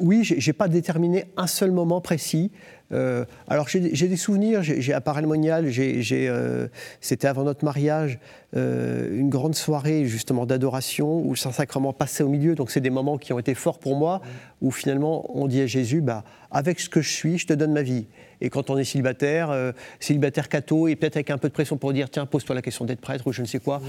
Oui, 0.00 0.20
j'ai 0.22 0.52
pas 0.52 0.68
déterminé 0.68 1.26
un 1.36 1.46
seul 1.46 1.70
moment 1.70 2.00
précis. 2.00 2.50
Euh, 2.92 3.24
alors 3.48 3.68
j'ai 3.68 3.80
des 3.80 4.16
souvenirs, 4.16 4.62
j'ai 4.62 4.92
à 4.92 5.00
Paralmonial, 5.00 5.70
euh, 5.78 6.68
c'était 7.00 7.28
avant 7.28 7.44
notre 7.44 7.64
mariage, 7.64 8.18
euh, 8.56 9.16
une 9.16 9.28
grande 9.28 9.54
soirée 9.54 10.06
justement 10.06 10.44
d'adoration 10.44 11.20
où 11.20 11.30
le 11.30 11.36
Saint-Sacrement 11.36 11.92
passait 11.92 12.24
au 12.24 12.28
milieu, 12.28 12.56
donc 12.56 12.70
c'est 12.70 12.80
des 12.80 12.90
moments 12.90 13.16
qui 13.16 13.32
ont 13.32 13.38
été 13.38 13.54
forts 13.54 13.78
pour 13.78 13.96
moi, 13.96 14.20
où 14.60 14.72
finalement 14.72 15.24
on 15.36 15.46
dit 15.46 15.60
à 15.60 15.66
Jésus, 15.66 16.00
bah, 16.00 16.24
avec 16.50 16.80
ce 16.80 16.88
que 16.88 17.00
je 17.00 17.10
suis, 17.10 17.38
je 17.38 17.46
te 17.46 17.52
donne 17.52 17.72
ma 17.72 17.82
vie. 17.82 18.08
Et 18.40 18.50
quand 18.50 18.70
on 18.70 18.78
est 18.78 18.84
célibataire, 18.84 19.54
célibataire 20.00 20.48
catho, 20.48 20.88
et 20.88 20.96
peut-être 20.96 21.16
avec 21.16 21.30
un 21.30 21.38
peu 21.38 21.48
de 21.48 21.52
pression 21.52 21.76
pour 21.76 21.92
dire, 21.92 22.08
tiens, 22.10 22.24
pose-toi 22.24 22.54
la 22.54 22.62
question 22.62 22.86
d'être 22.86 23.00
prêtre 23.00 23.26
ou 23.26 23.32
je 23.32 23.42
ne 23.42 23.46
sais 23.46 23.60
quoi, 23.60 23.82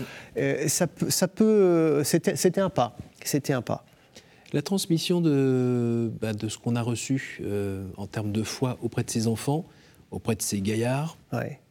ça, 0.68 0.88
ça 1.08 1.28
peut, 1.28 2.04
c'était 2.04 2.60
un 2.60 2.70
pas, 2.70 2.98
c'était 3.24 3.54
un 3.54 3.62
pas. 3.62 3.86
La 4.54 4.62
transmission 4.62 5.22
de, 5.22 6.12
bah, 6.20 6.34
de 6.34 6.50
ce 6.50 6.58
qu'on 6.58 6.76
a 6.76 6.82
reçu 6.82 7.40
euh, 7.44 7.86
en 7.96 8.06
termes 8.06 8.34
de 8.34 8.44
foi 8.44 8.78
auprès 8.82 9.04
de 9.04 9.10
ses 9.10 9.28
enfants, 9.28 9.66
auprès 10.12 10.36
de 10.36 10.42
ses 10.42 10.60
gaillards, 10.60 11.18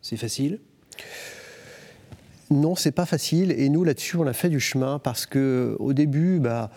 c'est 0.01 0.17
facile? 0.17 0.61
Non, 2.51 2.75
c'est 2.75 2.93
pas 2.93 3.05
facile. 3.05 3.53
Et 3.53 3.69
nous, 3.69 3.85
là-dessus, 3.85 4.17
on 4.17 4.27
a 4.27 4.33
fait 4.33 4.49
du 4.49 4.61
chemin 4.61 4.99
parce 4.99 5.27
que 5.27 5.77
au 5.79 5.93
début, 5.93 6.41
bah, 6.41 6.71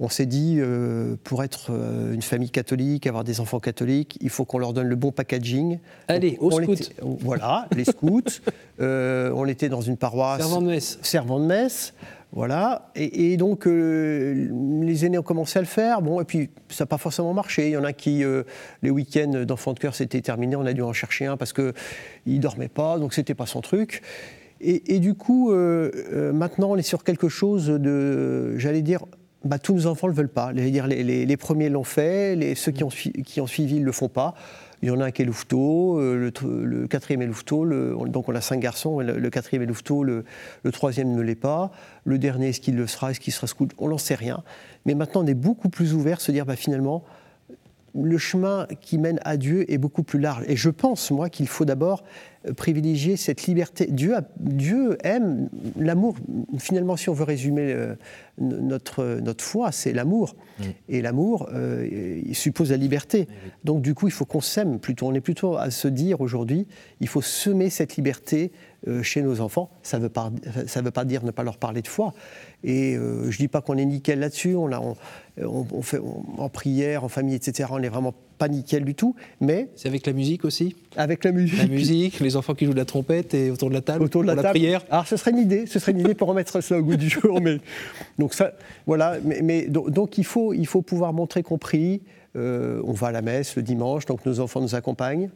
on 0.00 0.10
s'est 0.10 0.26
dit, 0.26 0.56
euh, 0.58 1.16
pour 1.24 1.42
être 1.42 1.68
euh, 1.70 2.12
une 2.12 2.22
famille 2.22 2.50
catholique, 2.50 3.06
avoir 3.06 3.24
des 3.24 3.40
enfants 3.40 3.58
catholiques, 3.58 4.18
il 4.20 4.28
faut 4.28 4.44
qu'on 4.44 4.58
leur 4.58 4.74
donne 4.74 4.86
le 4.86 4.96
bon 4.96 5.12
packaging. 5.12 5.78
Allez, 6.08 6.36
aux 6.40 6.50
scouts. 6.50 6.92
Voilà, 7.00 7.66
les 7.74 7.86
scouts. 7.86 8.20
on 8.78 9.46
était 9.46 9.70
dans 9.70 9.80
une 9.80 9.96
paroisse. 9.96 10.40
Servant 10.40 10.60
de 10.60 10.66
messe. 10.66 10.98
Servant 11.00 11.40
de 11.40 11.46
messe. 11.46 11.94
Voilà. 12.32 12.90
Et, 12.94 13.36
donc, 13.36 13.66
euh, 13.66 14.48
les 14.82 15.06
aînés 15.06 15.18
ont 15.18 15.22
commencé 15.22 15.58
à 15.58 15.62
le 15.62 15.66
faire. 15.66 16.02
Bon, 16.02 16.20
et 16.20 16.24
puis, 16.24 16.50
ça 16.68 16.84
n'a 16.84 16.86
pas 16.86 16.98
forcément 16.98 17.32
marché. 17.32 17.68
Il 17.68 17.72
y 17.72 17.76
en 17.76 17.84
a 17.84 17.92
qui, 17.92 18.22
euh, 18.22 18.42
les 18.82 18.90
week-ends 18.90 19.44
d'enfants 19.46 19.72
de 19.72 19.78
cœur, 19.78 19.94
c'était 19.94 20.20
terminé. 20.20 20.54
On 20.54 20.66
a 20.66 20.74
dû 20.74 20.82
en 20.82 20.92
chercher 20.92 21.26
un 21.26 21.36
parce 21.36 21.52
qu'il 21.52 21.72
ne 22.26 22.38
dormait 22.38 22.68
pas, 22.68 22.98
donc 22.98 23.14
c'était 23.14 23.34
pas 23.34 23.46
son 23.46 23.60
truc. 23.60 24.02
Et, 24.60 24.98
du 24.98 25.14
coup, 25.14 25.52
euh, 25.52 26.32
maintenant, 26.32 26.72
on 26.72 26.76
est 26.76 26.82
sur 26.82 27.04
quelque 27.04 27.28
chose 27.28 27.68
de, 27.68 28.58
j'allais 28.58 28.82
dire, 28.82 29.04
bah, 29.44 29.60
tous 29.60 29.72
nos 29.72 29.86
enfants 29.86 30.08
ne 30.08 30.12
le 30.12 30.16
veulent 30.16 30.28
pas. 30.28 30.52
Dire, 30.52 30.88
les, 30.88 31.36
premiers 31.36 31.68
l'ont 31.68 31.84
fait, 31.84 32.34
les, 32.34 32.56
ceux 32.56 32.72
qui 32.72 32.82
ont, 32.82 32.88
qui 32.88 33.40
ont 33.40 33.46
suivi 33.46 33.78
ne 33.78 33.84
le 33.84 33.92
font 33.92 34.08
pas. 34.08 34.34
Il 34.82 34.88
y 34.88 34.90
en 34.90 35.00
a 35.00 35.06
un 35.06 35.10
qui 35.10 35.22
est 35.22 35.24
louveteau, 35.24 35.98
euh, 35.98 36.30
le, 36.42 36.86
quatrième 36.86 37.22
est 37.22 37.26
louveteau, 37.26 37.66
donc 38.06 38.28
on 38.28 38.34
a 38.34 38.40
cinq 38.40 38.60
garçons, 38.60 39.00
le, 39.00 39.30
quatrième 39.30 39.62
est 39.62 39.66
louveteau, 39.66 40.04
le, 40.04 40.24
troisième 40.72 41.14
ne 41.14 41.22
l'est 41.22 41.34
pas, 41.34 41.72
le 42.04 42.18
dernier 42.18 42.50
est-ce 42.50 42.60
qu'il 42.60 42.76
le 42.76 42.86
sera, 42.86 43.10
est-ce 43.10 43.20
qu'il 43.20 43.32
sera 43.32 43.46
scout, 43.48 43.72
on 43.78 43.88
n'en 43.88 43.98
sait 43.98 44.14
rien. 44.14 44.42
Mais 44.86 44.94
maintenant 44.94 45.24
on 45.24 45.26
est 45.26 45.34
beaucoup 45.34 45.68
plus 45.68 45.94
ouvert, 45.94 46.20
se 46.20 46.30
dire 46.30 46.46
bah, 46.46 46.56
finalement 46.56 47.04
le 47.94 48.18
chemin 48.18 48.66
qui 48.80 48.98
mène 48.98 49.20
à 49.24 49.36
Dieu 49.36 49.70
est 49.70 49.78
beaucoup 49.78 50.02
plus 50.02 50.18
large. 50.18 50.44
Et 50.48 50.56
je 50.56 50.70
pense, 50.70 51.10
moi, 51.10 51.28
qu'il 51.28 51.48
faut 51.48 51.64
d'abord 51.64 52.04
euh, 52.46 52.52
privilégier 52.52 53.16
cette 53.16 53.44
liberté. 53.44 53.86
Dieu, 53.90 54.14
Dieu 54.38 54.98
aime 55.04 55.48
l'amour. 55.78 56.16
Finalement, 56.58 56.96
si 56.96 57.08
on 57.08 57.12
veut 57.12 57.24
résumer 57.24 57.72
euh, 57.72 57.94
notre, 58.38 59.20
notre 59.20 59.44
foi, 59.44 59.72
c'est 59.72 59.92
l'amour. 59.92 60.36
Et 60.88 61.02
l'amour, 61.02 61.48
euh, 61.52 62.20
il 62.24 62.34
suppose 62.34 62.70
la 62.70 62.76
liberté. 62.76 63.28
Donc, 63.64 63.82
du 63.82 63.94
coup, 63.94 64.08
il 64.08 64.12
faut 64.12 64.24
qu'on 64.24 64.40
s'aime 64.40 64.78
plutôt. 64.78 65.06
On 65.06 65.14
est 65.14 65.20
plutôt 65.20 65.56
à 65.56 65.70
se 65.70 65.88
dire 65.88 66.20
aujourd'hui, 66.20 66.66
il 67.00 67.08
faut 67.08 67.22
semer 67.22 67.70
cette 67.70 67.96
liberté 67.96 68.52
chez 69.02 69.22
nos 69.22 69.40
enfants. 69.40 69.70
Ça 69.82 69.98
ne 69.98 70.04
veut, 70.04 70.08
pas, 70.08 70.30
ça 70.66 70.80
veut 70.82 70.90
pas 70.90 71.04
dire 71.04 71.24
ne 71.24 71.30
pas 71.30 71.42
leur 71.42 71.56
parler 71.56 71.82
de 71.82 71.88
foi. 71.88 72.14
Et 72.64 72.94
je 72.94 73.26
ne 73.26 73.36
dis 73.36 73.48
pas 73.48 73.60
qu'on 73.60 73.76
est 73.76 73.84
nickel 73.84 74.20
là-dessus. 74.20 74.54
On, 74.54 74.70
on, 74.72 75.66
on, 75.72 75.82
fait 75.82 76.00
en 76.38 76.48
prière, 76.48 77.04
en 77.04 77.08
famille, 77.08 77.34
etc. 77.34 77.68
On 77.72 77.82
est 77.82 77.88
vraiment 77.88 78.14
pas 78.38 78.48
nickel 78.48 78.84
du 78.84 78.94
tout, 78.94 79.14
mais... 79.40 79.68
C'est 79.76 79.88
avec 79.88 80.06
la 80.06 80.12
musique 80.12 80.44
aussi? 80.44 80.76
Avec 80.96 81.24
la 81.24 81.32
musique. 81.32 81.58
La 81.58 81.66
musique, 81.66 82.20
les 82.20 82.36
enfants 82.36 82.54
qui 82.54 82.64
jouent 82.64 82.72
de 82.72 82.78
la 82.78 82.84
trompette 82.84 83.34
et 83.34 83.50
autour 83.50 83.68
de 83.68 83.74
la 83.74 83.80
table 83.80 84.04
Autour 84.04 84.22
de 84.22 84.28
la, 84.28 84.34
pour 84.34 84.42
table. 84.42 84.58
prière 84.58 84.84
Alors 84.90 85.06
ce 85.06 85.16
serait 85.16 85.32
une 85.32 85.38
idée, 85.38 85.66
ce 85.66 85.78
serait 85.78 85.92
une 85.92 86.00
idée 86.00 86.14
pour 86.14 86.28
remettre 86.28 86.60
cela 86.62 86.80
au 86.80 86.82
goût 86.82 86.96
du 86.96 87.08
jour. 87.08 87.40
Mais, 87.40 87.58
donc 88.18 88.32
ça, 88.32 88.52
voilà, 88.86 89.16
mais, 89.24 89.40
mais 89.42 89.66
donc, 89.66 89.90
donc, 89.90 90.16
il, 90.18 90.24
faut, 90.24 90.54
il 90.54 90.66
faut 90.66 90.82
pouvoir 90.82 91.12
montrer 91.12 91.42
qu'on 91.42 91.58
prie, 91.58 92.00
euh, 92.36 92.80
on 92.84 92.92
va 92.92 93.08
à 93.08 93.12
la 93.12 93.22
messe 93.22 93.56
le 93.56 93.62
dimanche, 93.62 94.06
donc 94.06 94.24
nos 94.24 94.40
enfants 94.40 94.60
nous 94.60 94.74
accompagnent 94.74 95.30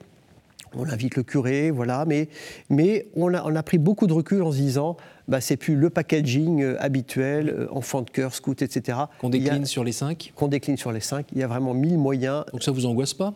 on 0.74 0.88
invite 0.88 1.16
le 1.16 1.22
curé, 1.22 1.70
voilà, 1.70 2.04
mais, 2.06 2.28
mais 2.70 3.06
on, 3.14 3.32
a, 3.34 3.42
on 3.44 3.54
a 3.54 3.62
pris 3.62 3.78
beaucoup 3.78 4.06
de 4.06 4.12
recul 4.12 4.42
en 4.42 4.52
se 4.52 4.56
disant, 4.56 4.96
bah, 5.28 5.40
c'est 5.40 5.56
plus 5.56 5.76
le 5.76 5.90
packaging 5.90 6.62
euh, 6.62 6.76
habituel, 6.82 7.48
euh, 7.48 7.66
enfant 7.70 8.02
de 8.02 8.10
cœur, 8.10 8.34
scout, 8.34 8.62
etc. 8.62 8.98
Qu'on 9.20 9.30
décline 9.30 9.64
sur 9.66 9.84
les 9.84 9.92
cinq? 9.92 10.32
Qu'on 10.34 10.48
décline 10.48 10.76
sur 10.76 10.92
les 10.92 11.00
cinq. 11.00 11.26
Il 11.32 11.38
y 11.38 11.42
a 11.42 11.46
vraiment 11.46 11.74
mille 11.74 11.98
moyens. 11.98 12.44
Donc 12.52 12.62
ça 12.62 12.72
vous 12.72 12.86
angoisse 12.86 13.14
pas? 13.14 13.34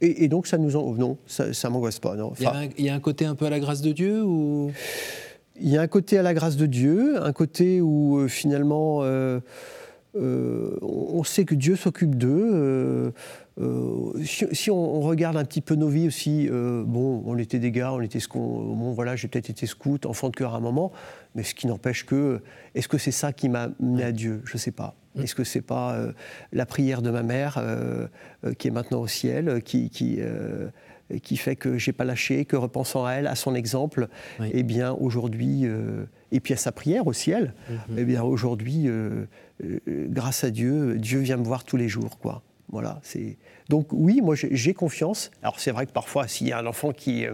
Et, 0.00 0.24
et, 0.24 0.28
donc 0.28 0.46
ça 0.46 0.58
nous 0.58 0.76
en... 0.76 0.94
non, 0.94 1.18
ça, 1.26 1.46
ne 1.46 1.68
m'angoisse 1.68 1.98
pas. 1.98 2.14
Non. 2.14 2.32
il, 2.38 2.44
y 2.44 2.46
un, 2.46 2.68
il, 2.78 2.84
y 2.84 2.88
a 2.88 2.94
un 2.94 3.00
côté 3.00 3.24
un 3.24 3.34
peu 3.34 3.46
à 3.46 3.50
la 3.50 3.60
grâce 3.60 3.82
de 3.82 3.92
Dieu 3.92 4.22
ou? 4.22 4.70
Il 5.60 5.68
y 5.68 5.76
a 5.76 5.80
un 5.80 5.88
côté 5.88 6.18
à 6.18 6.22
la 6.22 6.34
grâce 6.34 6.56
de 6.56 6.66
Dieu, 6.66 7.20
un 7.20 7.32
côté 7.32 7.80
où 7.80 8.18
euh, 8.18 8.28
finalement 8.28 9.00
euh, 10.16 10.78
on 10.80 11.22
sait 11.22 11.44
que 11.44 11.54
Dieu 11.54 11.76
s'occupe 11.76 12.14
d'eux. 12.14 12.50
Euh, 12.52 13.10
euh, 13.60 14.24
si, 14.24 14.46
si 14.52 14.70
on, 14.70 14.96
on, 14.96 15.00
regarde 15.00 15.36
un 15.36 15.44
petit 15.44 15.60
peu 15.60 15.74
nos 15.74 15.88
vies 15.88 16.06
aussi, 16.06 16.48
bon, 16.50 17.22
on 17.26 17.36
était 17.38 17.58
des 17.58 17.70
gars, 17.70 17.92
on 17.92 18.00
était 18.00 18.20
ce 18.20 18.28
qu'on. 18.28 18.74
Bon, 18.74 18.92
voilà, 18.92 19.16
j'ai 19.16 19.28
peut-être 19.28 19.50
été 19.50 19.66
scout, 19.66 20.06
enfant 20.06 20.30
de 20.30 20.36
cœur 20.36 20.54
à 20.54 20.58
un 20.58 20.60
moment, 20.60 20.92
mais 21.34 21.42
ce 21.42 21.54
qui 21.54 21.66
n'empêche 21.66 22.06
que. 22.06 22.40
Est-ce 22.74 22.88
que 22.88 22.98
c'est 22.98 23.12
ça 23.12 23.32
qui 23.32 23.48
m'a 23.48 23.68
mené 23.80 24.04
à 24.04 24.12
Dieu? 24.12 24.42
Je 24.44 24.54
ne 24.54 24.58
sais 24.58 24.70
pas. 24.70 24.94
Est-ce 25.20 25.34
que 25.34 25.44
c'est 25.44 25.62
pas 25.62 25.98
la 26.52 26.64
prière 26.64 27.02
de 27.02 27.10
ma 27.10 27.24
mère, 27.24 27.60
qui 28.58 28.68
est 28.68 28.72
maintenant 28.72 29.00
au 29.00 29.08
ciel, 29.08 29.62
qui. 29.62 29.90
qui 29.90 30.20
qui 31.22 31.36
fait 31.36 31.56
que 31.56 31.78
j'ai 31.78 31.92
pas 31.92 32.04
lâché, 32.04 32.44
que 32.44 32.56
repensant 32.56 33.04
à 33.06 33.12
elle, 33.12 33.26
à 33.26 33.34
son 33.34 33.54
exemple, 33.54 34.08
oui. 34.40 34.50
eh 34.52 34.62
bien 34.62 34.92
aujourd'hui, 34.92 35.62
euh, 35.64 36.04
et 36.32 36.40
puis 36.40 36.54
à 36.54 36.56
sa 36.56 36.72
prière 36.72 37.06
au 37.06 37.12
ciel, 37.12 37.54
mm 37.70 37.74
-hmm. 37.74 37.98
eh 37.98 38.04
bien 38.04 38.22
aujourd'hui, 38.22 38.88
euh, 38.88 39.26
euh, 39.64 40.06
grâce 40.10 40.44
à 40.44 40.50
Dieu, 40.50 40.98
Dieu 40.98 41.20
vient 41.20 41.38
me 41.38 41.44
voir 41.44 41.64
tous 41.64 41.78
les 41.78 41.88
jours, 41.88 42.18
quoi. 42.18 42.42
Voilà, 42.70 43.00
c'est 43.02 43.38
donc 43.70 43.86
oui, 43.92 44.20
moi 44.22 44.34
j'ai 44.36 44.74
confiance. 44.74 45.30
Alors 45.42 45.58
c'est 45.58 45.72
vrai 45.72 45.86
que 45.86 45.92
parfois, 45.92 46.28
s'il 46.28 46.48
y 46.48 46.52
a 46.52 46.58
un 46.58 46.66
enfant 46.66 46.92
qui 46.92 47.24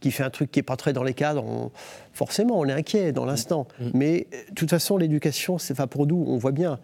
qui 0.00 0.10
fait 0.10 0.24
un 0.24 0.30
truc 0.30 0.50
qui 0.50 0.60
est 0.60 0.68
pas 0.72 0.76
très 0.76 0.92
dans 0.94 1.04
les 1.04 1.14
cadres, 1.14 1.44
on, 1.44 1.70
forcément 2.12 2.58
on 2.58 2.66
est 2.66 2.72
inquiet 2.82 3.12
dans 3.12 3.26
l'instant. 3.26 3.62
Mm 3.62 3.84
-hmm. 3.84 3.90
Mais 4.00 4.14
de 4.48 4.54
toute 4.54 4.70
façon, 4.70 4.98
l'éducation, 4.98 5.58
c'est 5.58 5.76
pas 5.76 5.86
pour 5.86 6.06
nous, 6.06 6.24
on 6.34 6.38
voit 6.38 6.52
bien. 6.62 6.78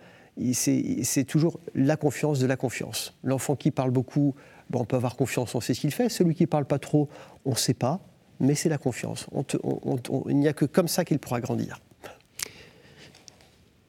C'est 0.53 1.27
toujours 1.27 1.59
la 1.75 1.97
confiance 1.97 2.39
de 2.39 2.47
la 2.47 2.57
confiance. 2.57 3.01
L'enfant 3.25 3.57
qui 3.57 3.71
parle 3.71 3.91
beaucoup, 3.91 4.35
bon, 4.71 4.81
on 4.81 4.85
peut 4.85 4.97
avoir 4.97 5.17
confiance, 5.17 5.55
on 5.55 5.61
sait 5.61 5.75
ce 5.75 5.81
qu'il 5.81 5.93
fait. 5.93 6.09
Celui 6.09 6.35
qui 6.35 6.47
parle 6.47 6.65
pas 6.65 6.79
trop, 6.79 7.09
on 7.45 7.51
ne 7.51 7.57
sait 7.57 7.75
pas, 7.75 8.01
mais 8.41 8.55
c'est 8.55 8.69
la 8.69 8.79
confiance. 8.79 9.27
On 9.33 9.43
te, 9.43 9.57
on, 9.63 9.99
on, 10.11 10.25
il 10.29 10.37
n'y 10.37 10.49
a 10.49 10.53
que 10.53 10.65
comme 10.65 10.89
ça 10.89 11.05
qu'il 11.05 11.19
pourra 11.19 11.41
grandir. 11.41 11.81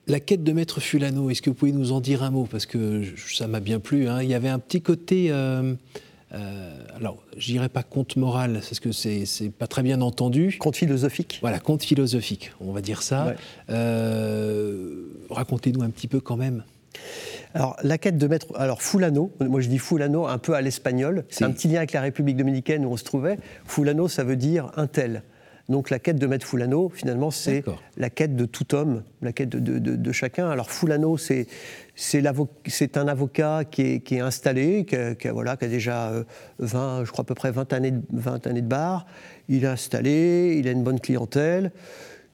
La 0.07 0.19
quête 0.19 0.43
de 0.43 0.51
Maître 0.53 0.79
Fulano, 0.79 1.29
est-ce 1.29 1.43
que 1.43 1.51
vous 1.51 1.55
pouvez 1.55 1.71
nous 1.71 1.91
en 1.91 2.01
dire 2.01 2.23
un 2.23 2.31
mot? 2.31 2.47
Parce 2.49 2.65
que 2.65 3.03
ça 3.15 3.47
m'a 3.47 3.59
bien 3.59 3.79
plu. 3.79 4.07
Hein. 4.07 4.23
Il 4.23 4.29
y 4.29 4.33
avait 4.33 4.49
un 4.49 4.57
petit 4.57 4.81
côté. 4.81 5.27
Euh, 5.29 5.75
euh, 6.33 6.83
alors, 6.95 7.21
je 7.37 7.45
dirais 7.51 7.69
pas 7.69 7.83
conte 7.83 8.15
moral, 8.15 8.53
parce 8.53 8.79
que 8.79 8.91
c'est 8.91 9.51
pas 9.51 9.67
très 9.67 9.83
bien 9.83 10.01
entendu. 10.01 10.57
Conte 10.59 10.77
philosophique. 10.77 11.37
Voilà, 11.41 11.59
conte 11.59 11.83
philosophique, 11.83 12.51
on 12.59 12.71
va 12.71 12.81
dire 12.81 13.03
ça. 13.03 13.27
Ouais. 13.27 13.35
Euh, 13.69 15.03
Racontez-nous 15.29 15.83
un 15.83 15.91
petit 15.91 16.07
peu 16.07 16.19
quand 16.19 16.37
même. 16.37 16.63
Alors, 17.55 17.75
la 17.83 17.97
quête 17.97 18.17
de 18.17 18.27
maître. 18.27 18.47
Alors, 18.55 18.81
Fulano, 18.81 19.31
moi 19.39 19.59
je 19.61 19.69
dis 19.69 19.79
Fulano 19.79 20.27
un 20.27 20.37
peu 20.37 20.53
à 20.53 20.61
l'espagnol. 20.61 21.25
C'est 21.29 21.45
un 21.45 21.51
petit 21.51 21.67
lien 21.67 21.77
avec 21.77 21.93
la 21.93 22.01
République 22.01 22.37
dominicaine 22.37 22.85
où 22.85 22.91
on 22.91 22.97
se 22.97 23.03
trouvait. 23.03 23.39
Fulano, 23.65 24.07
ça 24.07 24.23
veut 24.23 24.35
dire 24.35 24.71
un 24.75 24.87
tel. 24.87 25.23
Donc, 25.67 25.91
la 25.91 25.99
quête 25.99 26.17
de 26.17 26.25
maître 26.25 26.47
Fulano, 26.47 26.89
finalement, 26.89 27.29
c'est 27.29 27.63
la 27.95 28.09
quête 28.09 28.35
de 28.35 28.45
tout 28.45 28.73
homme, 28.73 29.03
la 29.21 29.33
quête 29.33 29.49
de, 29.49 29.59
de, 29.59 29.77
de, 29.77 29.95
de 29.95 30.11
chacun. 30.11 30.49
Alors, 30.49 30.71
Fulano, 30.71 31.15
c'est 31.17 31.47
un 32.97 33.07
avocat 33.07 33.63
qui 33.69 33.81
est, 33.83 33.99
qui 33.99 34.15
est 34.15 34.19
installé, 34.19 34.85
qui 34.85 34.95
a, 34.95 35.13
qui, 35.13 35.27
a, 35.27 35.31
voilà, 35.31 35.57
qui 35.57 35.65
a 35.65 35.67
déjà 35.67 36.11
20, 36.57 37.05
je 37.05 37.11
crois 37.11 37.21
à 37.21 37.25
peu 37.25 37.35
près 37.35 37.51
20 37.51 37.71
années, 37.73 37.93
20 38.11 38.47
années 38.47 38.61
de 38.61 38.67
bar. 38.67 39.05
Il 39.47 39.63
est 39.63 39.67
installé, 39.67 40.55
il 40.59 40.67
a 40.67 40.71
une 40.71 40.83
bonne 40.83 40.99
clientèle 40.99 41.71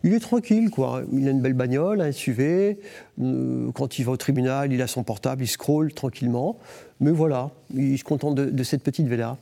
il 0.05 0.13
est 0.13 0.19
tranquille, 0.19 0.69
quoi. 0.69 1.01
Il 1.11 1.27
a 1.27 1.31
une 1.31 1.41
belle 1.41 1.53
bagnole, 1.53 1.99
un 1.99 2.11
SUV. 2.11 2.77
Euh, 3.21 3.71
quand 3.73 3.97
il 3.97 4.05
va 4.05 4.11
au 4.11 4.17
tribunal, 4.17 4.71
il 4.71 4.81
a 4.81 4.87
son 4.87 5.03
portable, 5.03 5.43
il 5.43 5.47
scrolle 5.47 5.93
tranquillement. 5.93 6.57
Mais 6.99 7.11
voilà, 7.11 7.49
il 7.73 7.97
se 7.97 8.03
contente 8.03 8.35
de, 8.35 8.63
cette 8.63 8.83
petite 8.83 9.07
villa. 9.07 9.37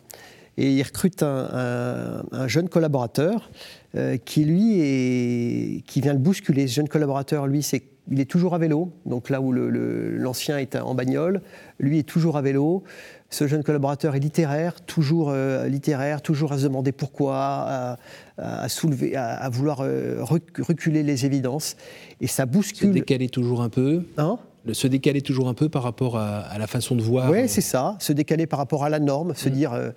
Et 0.58 0.72
il 0.72 0.84
recrute 0.84 1.22
un 1.22 2.48
jeune 2.48 2.70
collaborateur 2.70 3.50
euh, 3.96 4.18
qui, 4.18 4.46
lui, 4.46 4.80
est, 4.80 5.84
qui 5.86 6.02
vient 6.02 6.14
le 6.14 6.20
bousculer. 6.20 6.68
Ce 6.68 6.76
jeune 6.76 6.88
collaborateur, 6.88 7.46
lui, 7.46 7.62
c'est 7.62 7.84
il 8.12 8.20
est 8.20 8.30
toujours 8.30 8.54
à 8.54 8.58
vélo, 8.58 8.92
donc 9.06 9.30
là 9.30 9.40
où 9.42 9.52
l'ancien 9.54 10.58
est 10.58 10.76
en 10.76 10.94
bagnole, 10.94 11.42
lui 11.80 12.00
est 12.00 12.08
toujours 12.08 12.38
à 12.38 12.42
vélo. 12.42 12.84
Ce 13.30 13.48
jeune 13.48 13.64
collaborateur 13.64 14.16
est 14.16 14.20
littéraire, 14.20 14.82
toujours 14.82 15.30
euh, 15.32 15.68
littéraire, 15.68 16.22
toujours 16.22 16.52
à 16.52 16.58
se 16.58 16.64
demander 16.64 16.92
pourquoi, 16.92 17.38
à, 17.38 17.98
à 18.38 18.70
soulever, 18.70 19.16
à, 19.16 19.30
à 19.30 19.50
vouloir 19.50 19.80
euh, 19.82 20.24
reculer 20.24 21.02
les 21.02 21.26
évidences. 21.26 21.76
Et 22.22 22.28
ça 22.28 22.46
bouscule. 22.46 22.90
Se 22.90 22.94
décaler 22.94 23.30
toujours 23.30 23.62
un 23.62 23.70
peu. 23.70 24.04
Hein? 24.18 24.38
Se 24.72 24.88
décaler 24.88 25.22
toujours 25.22 25.50
un 25.50 25.54
peu 25.54 25.68
par 25.68 25.84
rapport 25.84 26.18
à, 26.18 26.40
à 26.40 26.58
la 26.58 26.68
façon 26.68 26.96
de 26.96 27.02
voir. 27.02 27.30
Oui, 27.30 27.50
c'est 27.50 27.62
ça. 27.62 27.98
Se 28.00 28.14
décaler 28.14 28.48
par 28.48 28.60
rapport 28.60 28.84
à 28.84 28.90
la 28.90 29.00
norme, 29.00 29.36
se 29.36 29.50
mmh. 29.50 29.52
dire. 29.52 29.74
Euh, 29.74 29.92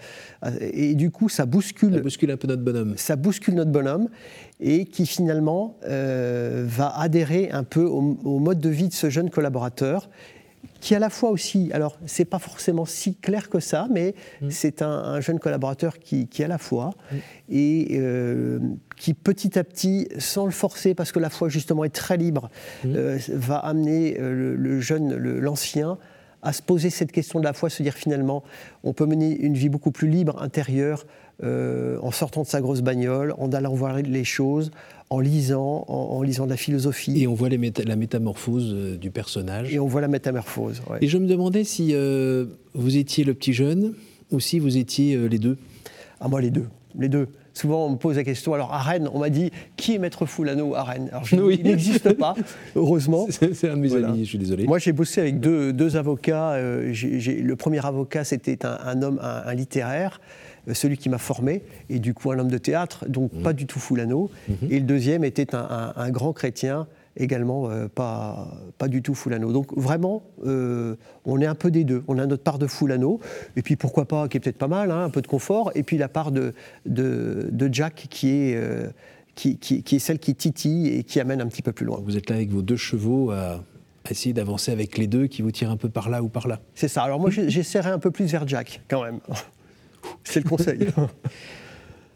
et 0.60 0.94
du 0.94 1.10
coup, 1.10 1.28
ça 1.28 1.46
bouscule. 1.46 1.94
Ça 1.94 2.00
bouscule 2.00 2.30
un 2.30 2.36
peu 2.36 2.48
notre 2.48 2.62
bonhomme. 2.62 2.94
Ça 2.96 3.16
bouscule 3.16 3.54
notre 3.54 3.70
bonhomme 3.70 4.08
et 4.58 4.86
qui 4.86 5.06
finalement 5.06 5.78
euh, 5.84 6.64
va 6.66 6.98
adhérer 6.98 7.50
un 7.52 7.62
peu 7.62 7.84
au, 7.84 8.18
au, 8.24 8.38
mode 8.38 8.58
de 8.58 8.70
vie 8.70 8.88
de 8.88 8.94
ce 8.94 9.10
jeune 9.10 9.30
collaborateur 9.30 10.08
qui 10.80 10.94
à 10.94 10.98
la 10.98 11.10
fois 11.10 11.30
aussi, 11.30 11.70
alors 11.72 11.98
c'est 12.06 12.24
pas 12.24 12.38
forcément 12.38 12.84
si 12.84 13.14
clair 13.14 13.48
que 13.48 13.60
ça, 13.60 13.88
mais 13.90 14.14
mmh. 14.40 14.50
c'est 14.50 14.82
un, 14.82 14.88
un, 14.88 15.20
jeune 15.20 15.38
collaborateur 15.38 15.98
qui, 15.98 16.28
qui 16.28 16.44
à 16.44 16.48
la 16.48 16.58
foi 16.58 16.90
mmh. 16.90 17.16
et 17.50 17.88
euh, 17.92 18.58
qui 18.96 19.14
petit 19.14 19.58
à 19.58 19.64
petit, 19.64 20.08
sans 20.18 20.44
le 20.44 20.52
forcer, 20.52 20.94
parce 20.94 21.12
que 21.12 21.18
la 21.18 21.30
foi 21.30 21.48
justement 21.48 21.84
est 21.84 21.94
très 21.94 22.16
libre, 22.16 22.50
mmh. 22.84 22.94
euh, 22.94 23.18
va 23.28 23.58
amener 23.58 24.18
euh, 24.18 24.32
le, 24.32 24.56
le, 24.56 24.80
jeune, 24.80 25.16
l'ancien, 25.16 25.98
à 26.46 26.52
se 26.52 26.62
poser 26.62 26.90
cette 26.90 27.10
question 27.10 27.40
de 27.40 27.44
la 27.44 27.52
foi, 27.52 27.68
se 27.70 27.82
dire 27.82 27.94
finalement, 27.94 28.44
on 28.84 28.92
peut 28.92 29.04
mener 29.04 29.36
une 29.36 29.54
vie 29.54 29.68
beaucoup 29.68 29.90
plus 29.90 30.08
libre, 30.08 30.40
intérieure, 30.40 31.04
euh, 31.42 31.98
en 32.02 32.12
sortant 32.12 32.42
de 32.42 32.46
sa 32.46 32.60
grosse 32.60 32.82
bagnole, 32.82 33.34
en 33.36 33.50
allant 33.52 33.74
voir 33.74 33.96
les 33.96 34.24
choses, 34.24 34.70
en 35.10 35.18
lisant, 35.18 35.84
en, 35.88 36.16
en 36.16 36.22
lisant 36.22 36.44
de 36.44 36.50
la 36.50 36.56
philosophie. 36.56 37.20
Et 37.20 37.26
on 37.26 37.34
voit 37.34 37.48
méta 37.50 37.82
la 37.82 37.96
métamorphose 37.96 38.72
euh, 38.72 38.96
du 38.96 39.10
personnage. 39.10 39.74
Et 39.74 39.80
on 39.80 39.88
voit 39.88 40.00
la 40.00 40.08
métamorphose. 40.08 40.82
Ouais. 40.88 40.98
Et 41.00 41.08
je 41.08 41.18
me 41.18 41.26
demandais 41.26 41.64
si 41.64 41.90
euh, 41.94 42.46
vous 42.74 42.96
étiez 42.96 43.24
le 43.24 43.34
petit 43.34 43.52
jeune 43.52 43.94
ou 44.30 44.38
si 44.38 44.60
vous 44.60 44.76
étiez 44.76 45.28
les 45.28 45.40
deux? 45.40 45.58
Ah 46.20 46.28
moi 46.28 46.40
les 46.40 46.50
deux, 46.50 46.68
les 46.96 47.08
deux. 47.08 47.26
Souvent, 47.56 47.86
on 47.86 47.90
me 47.92 47.96
pose 47.96 48.16
la 48.16 48.24
question. 48.24 48.52
Alors, 48.52 48.74
à 48.74 48.80
Rennes, 48.80 49.08
on 49.14 49.20
m'a 49.20 49.30
dit 49.30 49.50
qui 49.78 49.94
est 49.94 49.98
Maître 49.98 50.26
Foulano 50.26 50.74
à 50.74 50.82
Rennes? 50.82 51.08
Alors, 51.10 51.24
je, 51.24 51.36
oui. 51.36 51.56
Il 51.58 51.70
n'existe 51.70 52.12
pas, 52.12 52.34
heureusement. 52.76 53.26
C'est 53.30 53.70
un 53.70 53.76
de 53.76 53.80
mes 53.80 53.88
voilà. 53.88 54.08
amis, 54.08 54.24
je 54.24 54.28
suis 54.28 54.38
désolé. 54.38 54.66
Moi, 54.66 54.78
j'ai 54.78 54.92
bossé 54.92 55.22
avec 55.22 55.40
deux, 55.40 55.72
deux 55.72 55.96
avocats. 55.96 56.50
Euh, 56.50 56.92
j 56.92 57.06
ai, 57.06 57.18
j 57.20 57.30
ai, 57.30 57.40
le 57.40 57.56
premier 57.56 57.82
avocat, 57.86 58.24
c'était 58.24 58.66
un, 58.66 58.76
un, 58.84 59.00
homme, 59.00 59.18
un, 59.22 59.42
un 59.46 59.54
littéraire 59.54 60.20
celui 60.72 60.98
qui 60.98 61.08
m'a 61.08 61.18
formé, 61.18 61.62
et 61.88 62.00
du 62.00 62.12
coup 62.12 62.32
un 62.32 62.38
homme 62.40 62.50
de 62.50 62.58
théâtre, 62.58 63.04
donc 63.08 63.32
mmh. 63.32 63.42
pas 63.42 63.52
du 63.52 63.66
tout 63.66 63.78
Foulano. 63.78 64.30
Mmh. 64.48 64.52
Et 64.68 64.80
le 64.80 64.84
deuxième 64.84 65.22
était 65.22 65.54
un, 65.54 65.60
un, 65.70 65.92
un 65.94 66.10
grand 66.10 66.32
chrétien, 66.32 66.88
également 67.16 67.70
euh, 67.70 67.88
pas, 67.88 68.48
pas 68.78 68.88
du 68.88 69.02
tout 69.02 69.14
Foulano. 69.14 69.52
Donc 69.52 69.76
vraiment, 69.76 70.22
euh, 70.44 70.96
on 71.24 71.40
est 71.40 71.46
un 71.46 71.54
peu 71.54 71.70
des 71.70 71.84
deux. 71.84 72.02
On 72.08 72.18
a 72.18 72.26
notre 72.26 72.42
part 72.42 72.58
de 72.58 72.66
Foulano, 72.66 73.20
et 73.56 73.62
puis 73.62 73.76
pourquoi 73.76 74.06
pas, 74.06 74.28
qui 74.28 74.36
est 74.36 74.40
peut-être 74.40 74.58
pas 74.58 74.68
mal, 74.68 74.90
hein, 74.90 75.04
un 75.04 75.10
peu 75.10 75.22
de 75.22 75.26
confort, 75.26 75.72
et 75.74 75.82
puis 75.82 75.98
la 75.98 76.08
part 76.08 76.32
de, 76.32 76.54
de, 76.84 77.48
de 77.50 77.68
Jack 77.72 78.06
qui 78.10 78.30
est... 78.30 78.56
Euh, 78.56 78.88
qui, 79.34 79.58
qui, 79.58 79.82
qui, 79.82 79.96
est 79.96 79.98
celle 79.98 80.18
qui 80.18 80.34
titille 80.34 80.88
et 80.88 81.04
qui 81.04 81.20
amène 81.20 81.42
un 81.42 81.46
petit 81.46 81.60
peu 81.60 81.72
plus 81.72 81.84
loin. 81.84 82.00
Vous 82.02 82.16
êtes 82.16 82.30
là 82.30 82.36
avec 82.36 82.48
vos 82.48 82.62
deux 82.62 82.78
chevaux 82.78 83.32
à 83.32 83.62
essayer 84.10 84.32
d'avancer 84.32 84.72
avec 84.72 84.96
les 84.96 85.06
deux 85.06 85.26
qui 85.26 85.42
vous 85.42 85.50
tirent 85.50 85.70
un 85.70 85.76
peu 85.76 85.90
par 85.90 86.08
là 86.08 86.22
ou 86.22 86.28
par 86.28 86.48
là. 86.48 86.58
C'est 86.74 86.88
ça. 86.88 87.02
Alors 87.02 87.20
moi, 87.20 87.28
j'essaierai 87.28 87.90
un 87.90 87.98
peu 87.98 88.10
plus 88.10 88.32
vers 88.32 88.48
Jack, 88.48 88.80
quand 88.88 89.04
même. 89.04 89.20
C'est 90.24 90.42
le 90.42 90.48
conseil. 90.48 90.78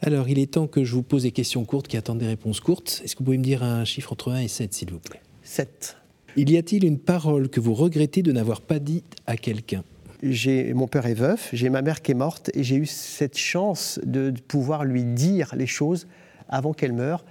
Alors, 0.03 0.27
il 0.27 0.39
est 0.39 0.53
temps 0.53 0.65
que 0.65 0.83
je 0.83 0.95
vous 0.95 1.03
pose 1.03 1.23
des 1.23 1.31
questions 1.31 1.63
courtes 1.63 1.87
qui 1.87 1.95
attendent 1.95 2.17
des 2.17 2.27
réponses 2.27 2.59
courtes. 2.59 3.01
Est-ce 3.03 3.15
que 3.15 3.19
vous 3.19 3.25
pouvez 3.25 3.37
me 3.37 3.43
dire 3.43 3.61
un 3.61 3.85
chiffre 3.85 4.11
entre 4.11 4.31
1 4.31 4.39
et 4.39 4.47
7, 4.47 4.73
s'il 4.73 4.91
vous 4.91 4.99
plaît? 4.99 5.21
7. 5.43 5.95
Il 6.37 6.49
y 6.49 6.57
a-t-il 6.57 6.85
une 6.85 6.97
parole 6.97 7.49
que 7.49 7.59
vous 7.59 7.75
regrettez 7.75 8.23
de 8.23 8.31
n'avoir 8.31 8.61
pas 8.61 8.79
dit 8.79 9.03
à 9.27 9.37
quelqu'un? 9.37 9.83
Mon 10.23 10.87
père 10.87 11.05
est 11.05 11.13
veuf, 11.13 11.49
j'ai 11.53 11.69
ma 11.69 11.83
mère 11.83 12.01
qui 12.01 12.11
est 12.11 12.15
morte 12.15 12.49
et 12.55 12.63
j'ai 12.63 12.77
eu 12.77 12.85
cette 12.85 13.37
chance 13.37 13.99
de, 14.03 14.29
de, 14.29 14.41
pouvoir 14.41 14.85
lui 14.85 15.03
dire 15.03 15.53
les 15.55 15.67
choses 15.67 16.07
avant 16.47 16.73
qu'elle 16.73 16.93
meure. 16.93 17.25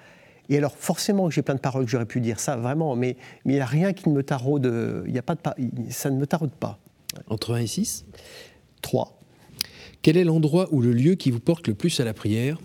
Et 0.49 0.59
alors 0.59 0.77
forcément 0.77 1.29
que 1.29 1.35
j'ai 1.35 1.43
plein 1.43 1.55
de 1.55 1.61
paroles 1.61 1.85
que 1.85 1.91
j'aurais 1.91 2.07
pu 2.07 2.21
dire 2.21 2.41
ça, 2.41 2.57
vraiment, 2.57 2.95
mais 2.95 3.17
il 3.47 3.53
n'y 3.53 3.61
a 3.61 3.67
rien 3.67 3.93
qui 3.93 4.09
ne 4.09 4.15
me 4.15 4.23
taraude, 4.23 5.05
il 5.07 5.15
y 5.15 5.19
a 5.19 5.23
pas 5.23 5.35
de, 5.35 5.41
ça 5.89 6.11
ne 6.11 6.17
me 6.17 6.27
taraude 6.27 6.53
pas. 6.53 6.79
Entre 7.29 7.55
1 7.55 7.59
et 7.59 7.67
6 7.67 8.05
3. 8.83 9.20
Quel 10.03 10.17
est 10.17 10.25
l'endroit 10.25 10.69
ou 10.73 10.81
le 10.81 10.93
lieu 10.93 11.15
qui 11.15 11.31
vous 11.31 11.41
porte 11.41 11.69
le 11.69 11.75
plus 11.75 12.01
à 12.01 12.05
la 12.05 12.15
prière? 12.15 12.59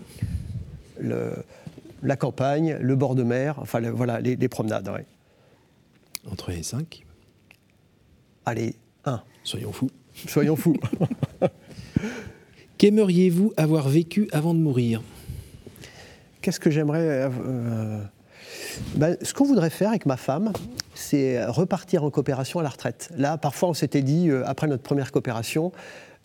La 2.02 2.16
campagne, 2.16 2.78
le 2.80 2.96
bord 2.96 3.14
de 3.14 3.22
mer, 3.22 3.58
enfin 3.58 3.80
voilà, 3.90 4.20
les, 4.20 4.48
promenades. 4.48 4.90
Entre 6.30 6.50
les 6.50 6.62
cinq 6.62 7.04
Allez, 8.46 8.76
un. 9.04 9.22
Soyons 9.44 9.72
fous. 9.72 9.90
Soyons 10.28 10.56
fous. 10.56 10.76
Qu'aimeriez-vous 12.78 13.52
avoir 13.56 13.88
vécu 13.88 14.28
avant 14.32 14.54
de 14.54 14.60
mourir? 14.60 15.02
Qu'est-ce 16.40 16.60
que 16.60 16.70
j'aimerais... 16.70 17.28
Euh, 17.30 18.00
ben, 18.94 19.16
ce 19.22 19.34
qu'on 19.34 19.44
voudrait 19.44 19.70
faire 19.70 19.88
avec 19.90 20.06
ma 20.06 20.16
femme, 20.16 20.52
c'est 20.94 21.44
repartir 21.46 22.04
en 22.04 22.10
coopération 22.10 22.60
à 22.60 22.62
la 22.62 22.68
retraite. 22.68 23.10
Là, 23.16 23.36
parfois, 23.36 23.70
on 23.70 23.74
s'était 23.74 24.02
dit, 24.02 24.30
euh, 24.30 24.46
après 24.46 24.68
notre 24.68 24.82
première 24.82 25.10
coopération, 25.10 25.72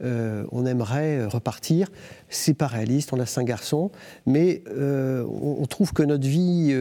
euh, 0.04 0.46
on 0.52 0.66
aimerait 0.66 1.26
repartir. 1.26 1.88
C'est 2.30 2.54
pas 2.54 2.68
réaliste, 2.68 3.14
on 3.14 3.20
a 3.20 3.26
cinq 3.26 3.46
garçons, 3.46 3.92
mais 4.26 4.64
on, 4.70 5.66
trouve 5.66 5.94
que 5.94 6.04
notre 6.04 6.28
vie 6.28 6.76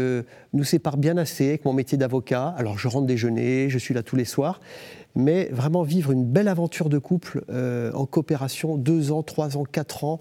nous 0.53 0.65
sépare 0.65 0.97
bien 0.97 1.17
assez 1.17 1.49
avec 1.49 1.65
mon 1.65 1.73
métier 1.73 1.99
d'avocat. 1.99 2.55
Alors 2.57 2.79
je 2.79 2.89
rentre 2.89 3.07
déjeuner, 3.07 3.69
je 3.71 3.79
suis 3.79 3.95
là 3.95 4.03
tous 4.03 4.17
les 4.17 4.25
soirs, 4.25 4.61
mais 5.15 5.49
vraiment 5.53 5.83
vivre 5.83 6.13
une 6.13 6.25
belle 6.25 6.49
aventure 6.49 6.89
de 6.89 6.99
couple 6.99 7.45
en 7.51 8.07
coopération, 8.07 8.77
deux 8.77 9.13
ans, 9.13 9.23
trois 9.23 9.57
ans, 9.57 9.65
quatre 9.65 10.05
ans, 10.05 10.21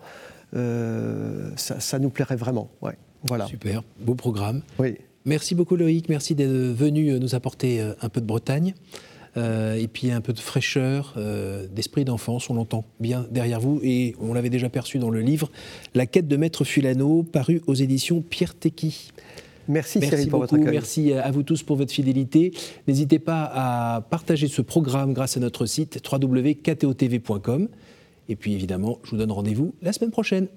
ça, 0.53 1.99
nous 1.99 2.09
plairait 2.09 2.35
vraiment. 2.35 2.69
Ouais. 2.81 2.97
Voilà. 3.23 3.47
Super, 3.47 3.83
beau 3.99 4.15
programme. 4.15 4.61
Oui. 4.79 4.95
Merci 5.25 5.53
beaucoup 5.53 5.75
Loïc, 5.75 6.09
merci 6.09 6.33
d'être 6.33 6.49
venu 6.49 7.09
euh, 7.09 7.19
nous 7.19 7.35
apporter 7.35 7.81
euh, 7.81 7.93
un 8.01 8.09
peu 8.09 8.21
de 8.21 8.25
Bretagne. 8.25 8.73
Euh, 9.37 9.75
et 9.75 9.87
puis 9.87 10.11
un 10.11 10.21
peu 10.21 10.33
de 10.33 10.39
fraîcheur, 10.39 11.15
d'esprit 11.71 12.05
d'enfance, 12.05 12.49
on 12.49 12.53
l'entend 12.53 12.85
bien 12.99 13.27
derrière 13.31 13.59
vous, 13.59 13.79
et 13.83 14.15
on 14.19 14.33
l'avait 14.33 14.49
déjà 14.49 14.69
perçu 14.69 14.99
dans 14.99 15.09
le 15.09 15.21
livre 15.21 15.51
La 15.93 16.05
quête 16.05 16.27
de 16.27 16.37
Maître 16.37 16.63
Fulano, 16.63 17.23
paru 17.23 17.61
aux 17.67 17.75
éditions 17.75 18.21
Pierre 18.21 18.55
Tequi. 18.55 19.11
Merci, 19.67 19.99
Merci 19.99 20.15
Cyril 20.15 20.29
pour 20.29 20.39
votre 20.39 20.55
accueil. 20.55 20.71
Merci 20.71 21.13
à 21.13 21.29
vous 21.29 21.43
tous 21.43 21.61
pour 21.61 21.77
votre 21.77 21.93
fidélité. 21.93 22.51
N'hésitez 22.87 23.19
pas 23.19 23.51
à 23.53 24.01
partager 24.01 24.47
ce 24.47 24.63
programme 24.63 25.13
grâce 25.13 25.37
à 25.37 25.39
notre 25.39 25.67
site 25.67 26.01
www.ktotv.com. 26.11 27.69
Et 28.29 28.35
puis 28.35 28.53
évidemment, 28.53 28.99
je 29.03 29.11
vous 29.11 29.17
donne 29.17 29.31
rendez-vous 29.31 29.75
la 29.81 29.93
semaine 29.93 30.11
prochaine. 30.11 30.47